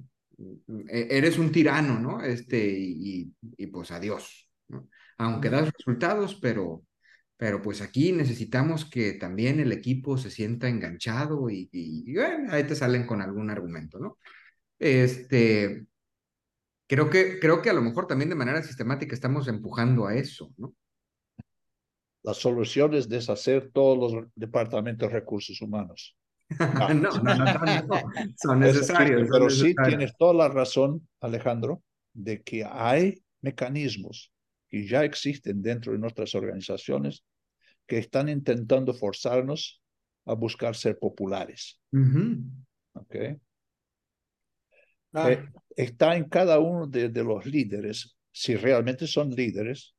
e-, 0.89 1.09
eres 1.11 1.39
un 1.39 1.53
tirano, 1.53 1.99
¿no? 1.99 2.23
Este, 2.23 2.69
y, 2.69 3.33
y 3.57 3.67
pues 3.69 3.91
adiós, 3.91 4.51
¿no? 4.69 4.91
Aunque 5.17 5.49
das 5.49 5.73
resultados, 5.73 6.35
pero, 6.35 6.85
pero 7.37 7.61
pues 7.61 7.83
aquí 7.83 8.13
necesitamos 8.13 8.85
que 8.85 9.15
también 9.15 9.59
el 9.61 9.73
equipo 9.73 10.17
se 10.17 10.31
sienta 10.31 10.69
enganchado 10.69 11.51
y, 11.51 11.69
y, 11.73 12.15
bueno, 12.15 12.53
ahí 12.53 12.65
te 12.65 12.77
salen 12.77 13.07
con 13.07 13.21
algún 13.21 13.51
argumento, 13.51 13.99
¿no? 13.99 14.19
Este, 14.79 15.87
creo 16.87 17.11
que, 17.11 17.41
creo 17.41 17.61
que 17.61 17.71
a 17.71 17.75
lo 17.75 17.83
mejor 17.83 18.07
también 18.07 18.31
de 18.31 18.37
manera 18.37 18.63
sistemática 18.63 19.15
estamos 19.15 19.49
empujando 19.49 20.07
a 20.07 20.15
eso, 20.15 20.53
¿no? 20.57 20.75
La 22.23 22.35
solución 22.35 22.95
es 22.95 23.09
deshacer 23.09 23.71
todos 23.73 24.13
los 24.15 24.27
departamentos 24.35 25.09
de 25.09 25.15
recursos 25.15 25.61
humanos. 25.61 26.17
No, 26.95 27.11
no, 27.11 27.11
no, 27.11 27.35
no, 27.35 28.03
son 28.37 28.61
necesarios. 28.61 29.29
pero 29.33 29.49
sí 29.49 29.75
tienes 29.87 30.15
toda 30.17 30.35
la 30.35 30.49
razón, 30.49 31.09
Alejandro, 31.21 31.83
de 32.13 32.43
que 32.43 32.65
hay 32.65 33.25
mecanismos 33.41 34.34
que 34.75 34.89
ya 34.89 35.05
existen 35.05 35.63
dentro 35.63 35.93
de 35.93 36.01
nuestras 36.01 36.35
organizaciones 36.35 37.25
que 37.87 37.99
están 37.99 38.29
intentando 38.29 38.93
forzarnos 38.93 39.81
a 40.25 40.35
buscar 40.35 40.75
ser 40.75 40.99
populares. 40.99 41.81
okay. 42.93 43.37
Eh, 45.15 45.45
está 45.77 46.17
en 46.17 46.29
cada 46.29 46.59
uno 46.59 46.89
de, 46.89 47.09
de, 47.09 47.23
los 47.23 47.47
líderes, 47.47 48.17
si 48.33 48.57
realmente 48.57 49.07
son 49.07 49.31
líderes, 49.31 49.95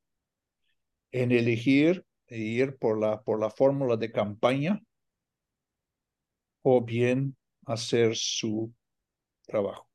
en 1.09 1.31
elegir 1.31 2.05
e 2.27 2.37
ir 2.37 2.75
por 2.75 2.99
la, 2.99 3.21
por 3.21 3.39
la 3.39 3.49
fórmula 3.49 3.95
de 3.95 4.11
campaña 4.11 4.81
o 6.63 6.83
bien 6.83 7.37
hacer 7.65 8.13
su 8.13 8.73
trabajo. 9.47 9.87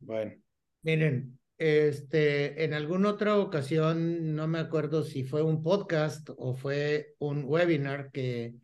Bueno. 0.00 0.34
Miren, 0.82 1.39
este, 1.60 2.64
en 2.64 2.72
alguna 2.72 3.10
otra 3.10 3.36
ocasión, 3.36 4.34
no 4.34 4.48
me 4.48 4.58
acuerdo 4.58 5.02
si 5.02 5.24
fue 5.24 5.42
un 5.42 5.62
podcast 5.62 6.30
o 6.38 6.54
fue 6.54 7.16
un 7.18 7.44
webinar 7.44 8.10
que, 8.12 8.54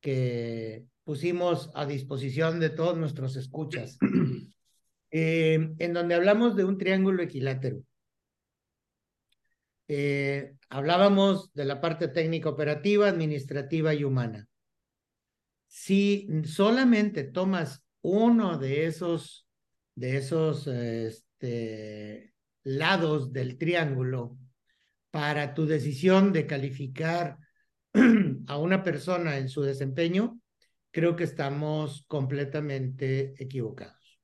que 0.00 0.86
pusimos 1.04 1.70
a 1.74 1.84
disposición 1.84 2.58
de 2.58 2.70
todos 2.70 2.96
nuestros 2.96 3.36
escuchas, 3.36 3.98
eh, 5.10 5.74
en 5.78 5.92
donde 5.92 6.14
hablamos 6.14 6.56
de 6.56 6.64
un 6.64 6.78
triángulo 6.78 7.22
equilátero. 7.22 7.82
Eh, 9.86 10.54
hablábamos 10.70 11.52
de 11.52 11.66
la 11.66 11.82
parte 11.82 12.08
técnica 12.08 12.48
operativa, 12.48 13.06
administrativa 13.06 13.92
y 13.92 14.04
humana. 14.04 14.48
Si 15.66 16.26
solamente 16.44 17.24
tomas 17.24 17.84
uno 18.00 18.56
de 18.56 18.86
esos, 18.86 19.46
de 19.94 20.16
esos 20.16 20.66
este, 21.40 22.34
lados 22.64 23.32
del 23.32 23.56
triángulo 23.56 24.36
para 25.10 25.54
tu 25.54 25.64
decisión 25.64 26.32
de 26.32 26.46
calificar 26.46 27.38
a 28.46 28.58
una 28.58 28.82
persona 28.82 29.38
en 29.38 29.48
su 29.48 29.62
desempeño, 29.62 30.38
creo 30.90 31.16
que 31.16 31.24
estamos 31.24 32.04
completamente 32.06 33.34
equivocados. 33.42 34.20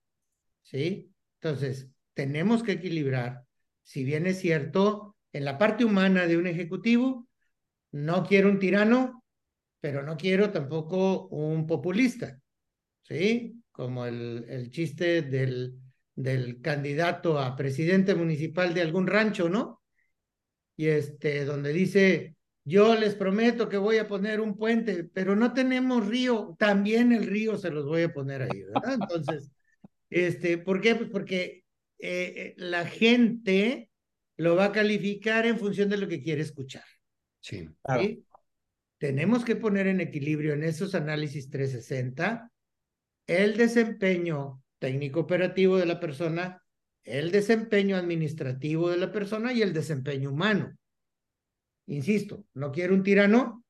¿Sí? 0.62 1.10
Entonces, 1.40 1.88
tenemos 2.12 2.62
que 2.62 2.72
equilibrar, 2.72 3.44
si 3.82 4.04
bien 4.04 4.26
es 4.26 4.38
cierto, 4.38 5.16
en 5.32 5.44
la 5.44 5.58
parte 5.58 5.84
humana 5.84 6.26
de 6.26 6.36
un 6.36 6.46
ejecutivo, 6.46 7.28
no 7.92 8.24
quiero 8.24 8.50
un 8.50 8.58
tirano, 8.58 9.24
pero 9.80 10.02
no 10.02 10.16
quiero 10.16 10.50
tampoco 10.50 11.28
un 11.28 11.66
populista. 11.66 12.38
¿Sí? 13.02 13.62
Como 13.72 14.04
el, 14.04 14.44
el 14.48 14.70
chiste 14.70 15.22
del, 15.22 15.78
del 16.16 16.60
candidato 16.62 17.38
a 17.38 17.54
presidente 17.54 18.14
municipal 18.14 18.74
de 18.74 18.80
algún 18.80 19.06
rancho, 19.06 19.48
¿no? 19.48 19.82
Y 20.76 20.86
este, 20.86 21.44
donde 21.44 21.72
dice, 21.72 22.36
yo 22.64 22.96
les 22.96 23.14
prometo 23.14 23.68
que 23.68 23.76
voy 23.76 23.98
a 23.98 24.08
poner 24.08 24.40
un 24.40 24.56
puente, 24.56 25.04
pero 25.04 25.36
no 25.36 25.52
tenemos 25.52 26.06
río, 26.06 26.56
también 26.58 27.12
el 27.12 27.26
río 27.26 27.56
se 27.56 27.70
los 27.70 27.84
voy 27.84 28.02
a 28.02 28.12
poner 28.12 28.42
ahí, 28.42 28.62
¿verdad? 28.62 28.94
Entonces, 28.94 29.50
este, 30.10 30.58
¿por 30.58 30.80
qué? 30.80 30.94
Pues 30.94 31.10
porque 31.10 31.64
eh, 31.98 32.32
eh, 32.36 32.54
la 32.56 32.86
gente 32.86 33.90
lo 34.36 34.56
va 34.56 34.66
a 34.66 34.72
calificar 34.72 35.46
en 35.46 35.58
función 35.58 35.88
de 35.88 35.98
lo 35.98 36.08
que 36.08 36.22
quiere 36.22 36.42
escuchar. 36.42 36.84
Sí. 37.40 37.68
Tenemos 38.98 39.44
que 39.44 39.56
poner 39.56 39.86
en 39.86 40.00
equilibrio 40.00 40.54
en 40.54 40.64
esos 40.64 40.94
análisis 40.94 41.50
360 41.50 42.50
el 43.26 43.56
desempeño 43.56 44.62
técnico 44.78 45.20
operativo 45.20 45.76
de 45.76 45.86
la 45.86 46.00
persona, 46.00 46.62
el 47.04 47.30
desempeño 47.30 47.96
administrativo 47.96 48.90
de 48.90 48.96
la 48.96 49.12
persona 49.12 49.52
y 49.52 49.62
el 49.62 49.72
desempeño 49.72 50.30
humano. 50.30 50.76
Insisto, 51.86 52.44
no 52.54 52.72
quiero 52.72 52.94
un 52.94 53.02
tirano, 53.02 53.64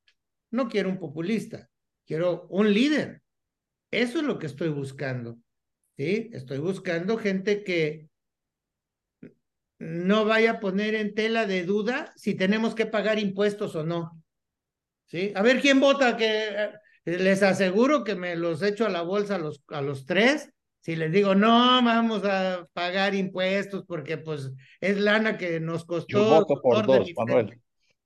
no 0.50 0.68
quiero 0.68 0.88
un 0.88 0.98
populista, 0.98 1.68
quiero 2.06 2.46
un 2.48 2.72
líder. 2.72 3.22
Eso 3.90 4.18
es 4.18 4.24
lo 4.24 4.38
que 4.38 4.46
estoy 4.46 4.70
buscando. 4.70 5.38
¿sí? 5.96 6.30
Estoy 6.32 6.58
buscando 6.58 7.18
gente 7.18 7.62
que 7.62 8.08
no 9.78 10.24
vaya 10.24 10.52
a 10.52 10.60
poner 10.60 10.94
en 10.94 11.14
tela 11.14 11.46
de 11.46 11.64
duda 11.64 12.12
si 12.16 12.34
tenemos 12.34 12.74
que 12.74 12.86
pagar 12.86 13.18
impuestos 13.18 13.76
o 13.76 13.84
no. 13.84 14.22
¿Sí? 15.06 15.32
A 15.36 15.42
ver 15.42 15.60
quién 15.60 15.78
vota, 15.78 16.16
que 16.16 16.48
eh, 16.48 16.72
les 17.04 17.42
aseguro 17.42 18.02
que 18.02 18.16
me 18.16 18.34
los 18.34 18.62
echo 18.62 18.86
a 18.86 18.90
la 18.90 19.02
bolsa 19.02 19.36
a 19.36 19.38
los, 19.38 19.62
a 19.68 19.82
los 19.82 20.06
tres 20.06 20.50
Si 20.86 20.94
les 20.94 21.10
digo, 21.10 21.34
no 21.34 21.82
vamos 21.82 22.22
a 22.24 22.64
pagar 22.72 23.16
impuestos 23.16 23.84
porque 23.88 24.18
pues 24.18 24.52
es 24.80 24.96
lana 24.96 25.36
que 25.36 25.58
nos 25.58 25.84
costó. 25.84 26.16
Yo 26.16 26.24
voto 26.24 26.62
por 26.62 26.86
dos, 26.86 27.10
Manuel. 27.16 27.60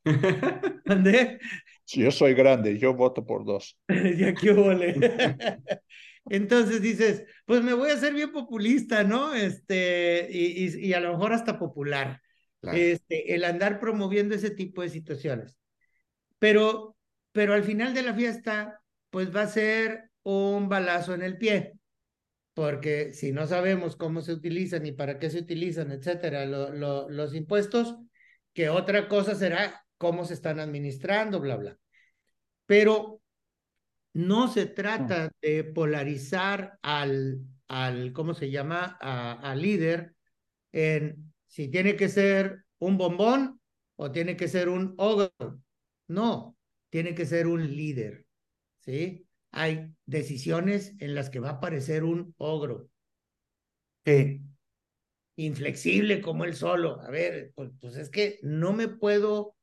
¿Dónde? 0.86 1.40
Si 1.84 2.00
yo 2.00 2.10
soy 2.10 2.32
grande, 2.32 2.78
yo 2.78 2.94
voto 2.94 3.26
por 3.26 3.44
dos. 3.44 3.78
ya 4.16 4.32
que 4.32 4.52
vole. 4.54 4.94
Entonces 6.24 6.80
dices, 6.80 7.26
pues 7.44 7.62
me 7.62 7.74
voy 7.74 7.90
a 7.90 7.94
hacer 7.96 8.14
bien 8.14 8.32
populista, 8.32 9.04
¿no? 9.04 9.34
Este, 9.34 10.26
y, 10.30 10.64
y, 10.64 10.86
y 10.86 10.94
a 10.94 11.00
lo 11.00 11.12
mejor 11.12 11.34
hasta 11.34 11.58
popular. 11.58 12.22
Claro. 12.62 12.78
Este, 12.78 13.34
el 13.34 13.44
andar 13.44 13.78
promoviendo 13.78 14.34
ese 14.34 14.52
tipo 14.52 14.80
de 14.80 14.88
situaciones. 14.88 15.58
Pero, 16.38 16.96
pero 17.32 17.52
al 17.52 17.62
final 17.62 17.92
de 17.92 18.04
la 18.04 18.14
fiesta, 18.14 18.80
pues 19.10 19.36
va 19.36 19.42
a 19.42 19.48
ser 19.48 20.08
un 20.22 20.70
balazo 20.70 21.12
en 21.12 21.20
el 21.20 21.36
pie. 21.36 21.74
Porque 22.60 23.14
si 23.14 23.32
no 23.32 23.46
sabemos 23.46 23.96
cómo 23.96 24.20
se 24.20 24.34
utilizan 24.34 24.84
y 24.84 24.92
para 24.92 25.18
qué 25.18 25.30
se 25.30 25.38
utilizan, 25.38 25.92
etcétera, 25.92 26.44
lo, 26.44 26.70
lo, 26.70 27.08
los 27.08 27.34
impuestos, 27.34 27.96
que 28.52 28.68
otra 28.68 29.08
cosa 29.08 29.34
será 29.34 29.82
cómo 29.96 30.26
se 30.26 30.34
están 30.34 30.60
administrando, 30.60 31.40
bla, 31.40 31.56
bla. 31.56 31.78
Pero 32.66 33.22
no 34.12 34.48
se 34.48 34.66
trata 34.66 35.32
de 35.40 35.64
polarizar 35.64 36.78
al, 36.82 37.40
al 37.66 38.12
¿cómo 38.12 38.34
se 38.34 38.50
llama?, 38.50 38.98
al 39.00 39.62
líder 39.62 40.14
en 40.70 41.32
si 41.46 41.68
tiene 41.68 41.96
que 41.96 42.10
ser 42.10 42.66
un 42.78 42.98
bombón 42.98 43.58
o 43.96 44.12
tiene 44.12 44.36
que 44.36 44.48
ser 44.48 44.68
un 44.68 44.92
ogro. 44.98 45.62
No, 46.08 46.58
tiene 46.90 47.14
que 47.14 47.24
ser 47.24 47.46
un 47.46 47.74
líder, 47.74 48.26
¿sí? 48.80 49.26
Hay 49.52 49.92
decisiones 50.06 50.94
en 50.98 51.14
las 51.14 51.30
que 51.30 51.40
va 51.40 51.50
a 51.50 51.52
aparecer 51.54 52.04
un 52.04 52.34
ogro. 52.38 52.88
Sí. 54.04 54.40
Inflexible 55.36 56.20
como 56.20 56.44
él 56.44 56.54
solo. 56.54 57.00
A 57.00 57.10
ver, 57.10 57.52
pues, 57.54 57.70
pues 57.80 57.96
es 57.96 58.10
que 58.10 58.38
no 58.42 58.72
me 58.72 58.88
puedo 58.88 59.54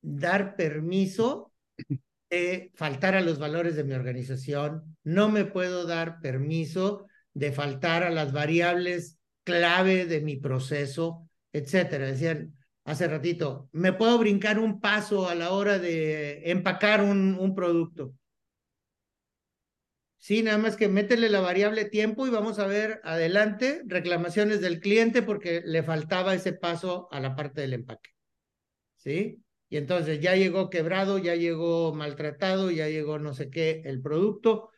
dar 0.00 0.56
permiso 0.56 1.52
de 2.30 2.70
faltar 2.74 3.14
a 3.16 3.20
los 3.20 3.38
valores 3.38 3.74
de 3.74 3.84
mi 3.84 3.94
organización, 3.94 4.96
no 5.02 5.28
me 5.28 5.44
puedo 5.44 5.84
dar 5.86 6.20
permiso 6.20 7.06
de 7.34 7.52
faltar 7.52 8.04
a 8.04 8.10
las 8.10 8.32
variables 8.32 9.18
clave 9.44 10.06
de 10.06 10.20
mi 10.20 10.36
proceso, 10.36 11.28
etcétera. 11.52 12.06
Decían 12.06 12.54
hace 12.84 13.08
ratito, 13.08 13.68
me 13.72 13.92
puedo 13.92 14.18
brincar 14.18 14.58
un 14.58 14.80
paso 14.80 15.28
a 15.28 15.34
la 15.34 15.50
hora 15.50 15.78
de 15.78 16.50
empacar 16.50 17.02
un, 17.02 17.36
un 17.38 17.54
producto. 17.54 18.14
Sí, 20.20 20.42
nada 20.42 20.58
más 20.58 20.76
que 20.76 20.88
métele 20.88 21.30
la 21.30 21.40
variable 21.40 21.86
tiempo 21.86 22.26
y 22.26 22.30
vamos 22.30 22.58
a 22.58 22.66
ver 22.66 23.00
adelante 23.04 23.82
reclamaciones 23.86 24.60
del 24.60 24.80
cliente 24.80 25.22
porque 25.22 25.62
le 25.64 25.82
faltaba 25.82 26.34
ese 26.34 26.52
paso 26.52 27.08
a 27.10 27.20
la 27.20 27.34
parte 27.34 27.62
del 27.62 27.72
empaque. 27.72 28.10
¿Sí? 28.96 29.42
Y 29.70 29.78
entonces 29.78 30.20
ya 30.20 30.36
llegó 30.36 30.68
quebrado, 30.68 31.16
ya 31.18 31.36
llegó 31.36 31.94
maltratado, 31.94 32.70
ya 32.70 32.88
llegó 32.88 33.18
no 33.18 33.32
sé 33.32 33.48
qué 33.48 33.80
el 33.86 34.02
producto, 34.02 34.68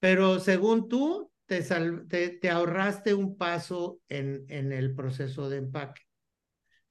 pero 0.00 0.38
según 0.38 0.88
tú, 0.88 1.32
te, 1.46 1.62
sal, 1.62 2.06
te, 2.08 2.28
te, 2.28 2.50
ahorraste 2.50 3.14
un 3.14 3.38
paso 3.38 4.00
en, 4.10 4.44
en 4.48 4.70
el 4.72 4.94
proceso 4.94 5.48
de 5.48 5.58
empaque. 5.58 6.02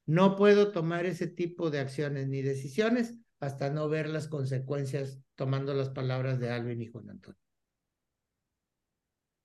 No 0.07 0.35
puedo 0.35 0.71
tomar 0.71 1.05
ese 1.05 1.27
tipo 1.27 1.69
de 1.69 1.79
acciones 1.79 2.27
ni 2.27 2.41
decisiones 2.41 3.19
hasta 3.39 3.69
no 3.69 3.87
ver 3.87 4.09
las 4.09 4.27
consecuencias 4.27 5.19
tomando 5.35 5.75
las 5.75 5.89
palabras 5.89 6.39
de 6.39 6.49
Alvin 6.49 6.81
y 6.81 6.87
Juan 6.87 7.09
Antonio. 7.11 7.42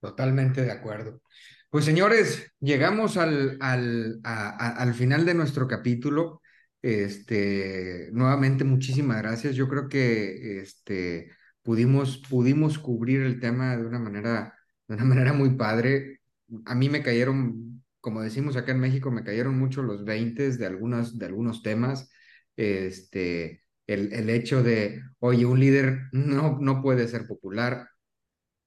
Totalmente 0.01 0.63
de 0.63 0.71
acuerdo. 0.71 1.23
Pues 1.71 1.85
señores, 1.85 2.53
llegamos 2.61 3.17
al, 3.17 3.59
al, 3.61 4.21
al 4.25 4.95
final 4.95 5.27
de 5.27 5.35
nuestro 5.35 5.67
capítulo. 5.69 6.41
Este, 6.83 8.09
nuevamente, 8.13 8.65
muchísimas 8.65 9.19
gracias. 9.19 9.55
Yo 9.57 9.69
creo 9.69 9.89
que 9.89 10.61
este, 10.61 11.31
pudimos, 11.63 12.19
pudimos 12.29 12.79
cubrir 12.79 13.23
el 13.23 13.41
tema 13.41 13.77
de 13.77 13.85
una 13.87 13.99
manera 13.99 14.55
de 14.89 14.95
una 14.95 15.05
manera 15.05 15.33
muy 15.33 15.51
padre. 15.57 16.21
A 16.67 16.75
mí 16.75 16.89
me 16.89 17.03
cayeron, 17.03 17.83
como 18.01 18.23
decimos 18.23 18.57
acá 18.57 18.73
en 18.73 18.81
México, 18.81 19.11
me 19.11 19.25
cayeron 19.25 19.59
mucho 19.59 19.83
los 19.83 20.05
20 20.05 20.51
de, 20.57 20.67
algunas, 20.67 21.19
de 21.19 21.27
algunos 21.27 21.63
temas. 21.63 22.11
Este, 22.57 23.63
el, 23.87 24.13
el 24.13 24.31
hecho 24.31 24.63
de, 24.63 25.03
oye, 25.21 25.45
un 25.47 25.61
líder 25.61 26.03
no, 26.13 26.59
no 26.61 26.83
puede 26.83 27.09
ser 27.09 27.27
popular, 27.27 27.89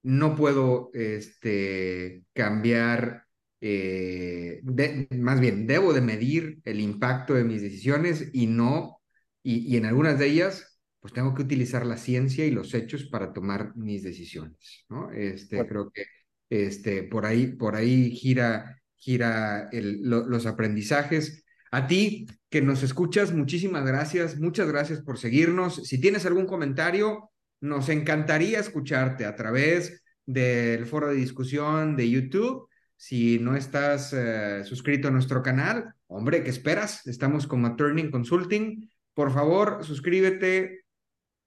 no 0.02 0.34
puedo 0.36 0.90
este, 0.94 2.24
cambiar, 2.32 3.24
eh, 3.60 4.60
de, 4.62 5.08
más 5.12 5.40
bien, 5.40 5.66
debo 5.66 5.92
de 5.92 6.00
medir 6.00 6.60
el 6.64 6.80
impacto 6.80 7.34
de 7.34 7.44
mis 7.44 7.62
decisiones 7.62 8.30
y 8.32 8.46
no, 8.46 9.00
y, 9.42 9.72
y 9.72 9.76
en 9.76 9.86
algunas 9.86 10.18
de 10.18 10.26
ellas 10.26 10.72
pues 11.02 11.12
tengo 11.12 11.34
que 11.34 11.42
utilizar 11.42 11.84
la 11.84 11.96
ciencia 11.96 12.46
y 12.46 12.52
los 12.52 12.74
hechos 12.74 13.04
para 13.06 13.32
tomar 13.32 13.76
mis 13.76 14.04
decisiones, 14.04 14.86
¿no? 14.88 15.10
Este, 15.10 15.56
bueno. 15.56 15.68
creo 15.68 15.90
que 15.90 16.04
este, 16.48 17.02
por 17.02 17.26
ahí, 17.26 17.48
por 17.48 17.74
ahí 17.74 18.12
gira, 18.12 18.80
gira 18.96 19.68
el, 19.72 20.00
lo, 20.02 20.28
los 20.28 20.46
aprendizajes. 20.46 21.44
A 21.72 21.88
ti 21.88 22.26
que 22.48 22.62
nos 22.62 22.84
escuchas, 22.84 23.34
muchísimas 23.34 23.84
gracias, 23.84 24.38
muchas 24.38 24.68
gracias 24.68 25.00
por 25.00 25.18
seguirnos. 25.18 25.76
Si 25.88 26.00
tienes 26.00 26.24
algún 26.24 26.46
comentario, 26.46 27.31
nos 27.62 27.88
encantaría 27.88 28.58
escucharte 28.58 29.24
a 29.24 29.36
través 29.36 30.02
del 30.26 30.84
foro 30.84 31.08
de 31.08 31.14
discusión 31.14 31.96
de 31.96 32.10
YouTube. 32.10 32.68
Si 32.96 33.38
no 33.38 33.56
estás 33.56 34.12
uh, 34.12 34.64
suscrito 34.64 35.08
a 35.08 35.10
nuestro 35.12 35.42
canal, 35.42 35.94
hombre, 36.08 36.42
¿qué 36.42 36.50
esperas? 36.50 37.06
Estamos 37.06 37.46
como 37.46 37.76
Turning 37.76 38.10
Consulting. 38.10 38.90
Por 39.14 39.32
favor, 39.32 39.84
suscríbete, 39.84 40.84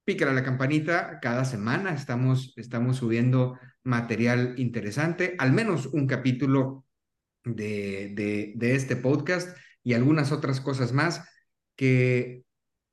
pícale 0.05 0.33
la 0.33 0.43
campanita, 0.43 1.19
cada 1.21 1.43
semana 1.43 1.93
estamos, 1.93 2.53
estamos 2.55 2.97
subiendo 2.97 3.59
material 3.83 4.55
interesante, 4.57 5.35
al 5.37 5.51
menos 5.51 5.87
un 5.87 6.07
capítulo 6.07 6.85
de, 7.43 8.53
de, 8.55 8.75
este 8.75 8.95
podcast 8.95 9.55
y 9.83 9.93
algunas 9.93 10.31
otras 10.31 10.61
cosas 10.61 10.93
más 10.93 11.27
que 11.75 12.43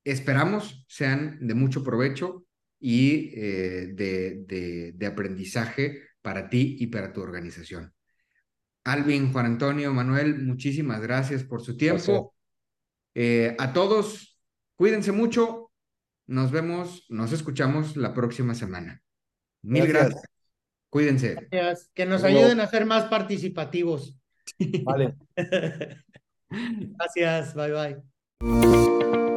esperamos 0.04 0.84
sean 0.88 1.38
de 1.46 1.54
mucho 1.54 1.84
provecho 1.84 2.46
y 2.82 3.32
eh, 3.36 3.92
de, 3.94 4.42
de, 4.44 4.92
de 4.92 5.06
aprendizaje 5.06 6.02
para 6.20 6.50
ti 6.50 6.76
y 6.80 6.88
para 6.88 7.12
tu 7.12 7.22
organización. 7.22 7.94
Alvin, 8.84 9.32
Juan 9.32 9.46
Antonio, 9.46 9.92
Manuel, 9.94 10.42
muchísimas 10.42 11.00
gracias 11.00 11.44
por 11.44 11.62
su 11.62 11.76
tiempo. 11.76 12.34
Eh, 13.14 13.54
a 13.58 13.72
todos, 13.72 14.36
cuídense 14.74 15.12
mucho, 15.12 15.70
nos 16.26 16.50
vemos, 16.50 17.06
nos 17.08 17.32
escuchamos 17.32 17.96
la 17.96 18.12
próxima 18.12 18.54
semana. 18.54 19.00
Mil 19.62 19.86
gracias. 19.86 20.14
gracias. 20.14 20.30
Cuídense. 20.90 21.48
Gracias. 21.50 21.90
Que 21.94 22.04
nos 22.04 22.24
ayuden 22.24 22.58
a 22.58 22.66
ser 22.66 22.84
más 22.84 23.04
participativos. 23.04 24.18
Vale. 24.82 25.14
gracias. 26.50 27.54
Bye 27.54 28.02
bye. 28.40 29.31